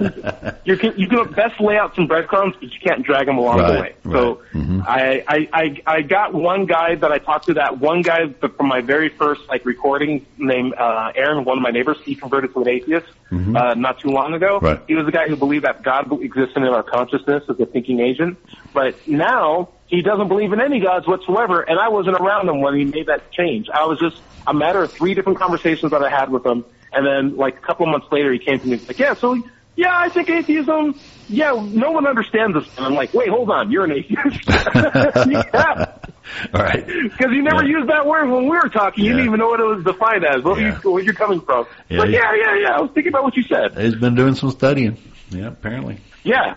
[0.65, 3.57] you can, you can best lay out some breadcrumbs, but you can't drag them along
[3.57, 3.79] the way.
[3.79, 4.63] Right, So right.
[4.63, 4.85] Mhm.
[4.87, 8.67] I, I, I, I got one guy that I talked to that one guy from
[8.67, 12.61] my very first like recording named, uh, Aaron, one of my neighbors, he converted to
[12.61, 14.57] an atheist, uh, not too long ago.
[14.57, 14.65] Mm-hmm.
[14.65, 14.81] Right.
[14.87, 17.99] He was the guy who believed that God existed in our consciousness as a thinking
[17.99, 18.37] agent.
[18.73, 22.75] But now he doesn't believe in any gods whatsoever, and I wasn't around him when
[22.75, 23.67] he made that change.
[23.71, 24.15] I was just
[24.47, 27.61] a matter of three different conversations that I had with him, and then like a
[27.61, 29.35] couple of months later, he came to me and was like, "Yeah, so
[29.75, 31.01] yeah, I think atheism.
[31.27, 35.95] Yeah, no one understands this." And I'm like, "Wait, hold on, you're an atheist." yeah,
[36.53, 36.85] All right.
[37.03, 37.77] because you never Yeah.
[37.79, 39.03] used that word when we were talking.
[39.03, 39.17] You Yeah.
[39.17, 40.43] didn't even know what it was defined as.
[40.43, 40.79] What Yeah.
[40.83, 41.65] you, where you're coming from?
[41.89, 42.77] Yeah, But yeah, yeah, yeah.
[42.77, 43.77] I was thinking about what you said.
[43.77, 44.97] He's been doing some studying.
[45.29, 45.99] Yeah, apparently.
[46.23, 46.55] Yeah,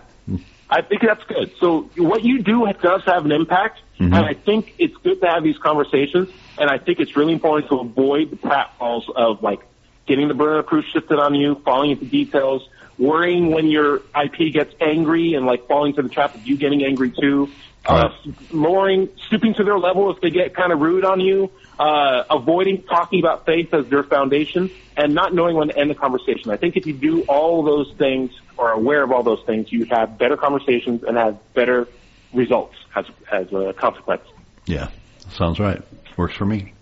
[0.69, 1.51] I think that's good.
[1.59, 4.15] So what you do does have an impact, Mhm.
[4.15, 6.29] and I think it's good to have these conversations.
[6.57, 9.59] And I think it's really important to avoid the pratfalls of like
[10.07, 14.51] getting the burden of proof shifted on you, falling into details, worrying when your IP
[14.53, 17.53] gets angry, and like falling to the trap of you getting angry too.
[17.85, 18.09] Uh,
[18.51, 22.83] lowering, stooping to their level if they get kind of rude on you, uh, avoiding
[22.83, 26.49] talking about faith as their foundation, and not knowing when to end the conversation.
[26.49, 29.71] I think if you do all those things or are aware of all those things,
[29.71, 31.87] you have better conversations and have better
[32.33, 34.23] results as as a consequence.
[34.65, 34.89] Yeah,
[35.29, 35.81] sounds right.
[36.17, 36.74] Works for me.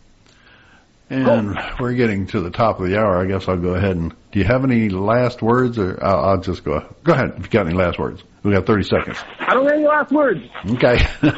[1.14, 1.76] And oh.
[1.80, 3.22] we're getting to the top of the hour.
[3.22, 4.14] I guess I'll go ahead and.
[4.32, 6.84] Do you have any last words, or I'll, I'll just go?
[7.04, 7.34] Go ahead.
[7.38, 9.18] If you got any last words, we got thirty seconds.
[9.40, 10.42] I don't have any last words.
[10.68, 11.06] Okay.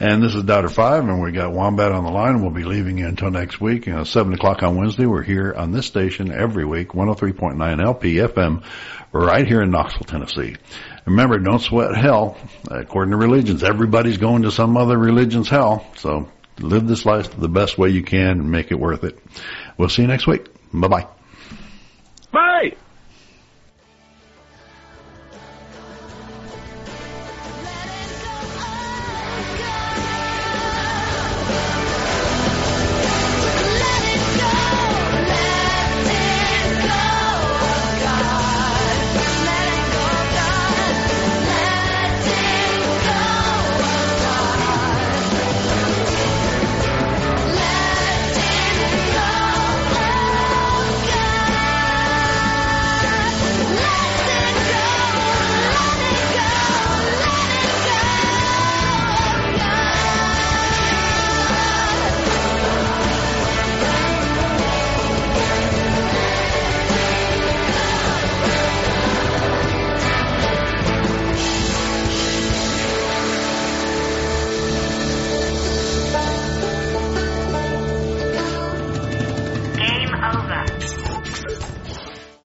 [0.00, 2.96] and this is Doubter Five, and we got Wombat on the line, we'll be leaving
[2.96, 3.86] you until next week.
[3.86, 5.04] You know, seven o'clock on Wednesday.
[5.04, 8.64] We're here on this station every week, one hundred three point nine LPFM,
[9.12, 10.56] right here in Knoxville, Tennessee.
[11.04, 12.38] Remember, don't sweat hell.
[12.70, 15.86] According to religions, everybody's going to some other religion's hell.
[15.96, 16.30] So
[16.62, 19.18] live this life the best way you can and make it worth it.
[19.78, 20.46] We'll see you next week.
[20.72, 21.06] Bye bye.
[22.32, 22.76] Bye.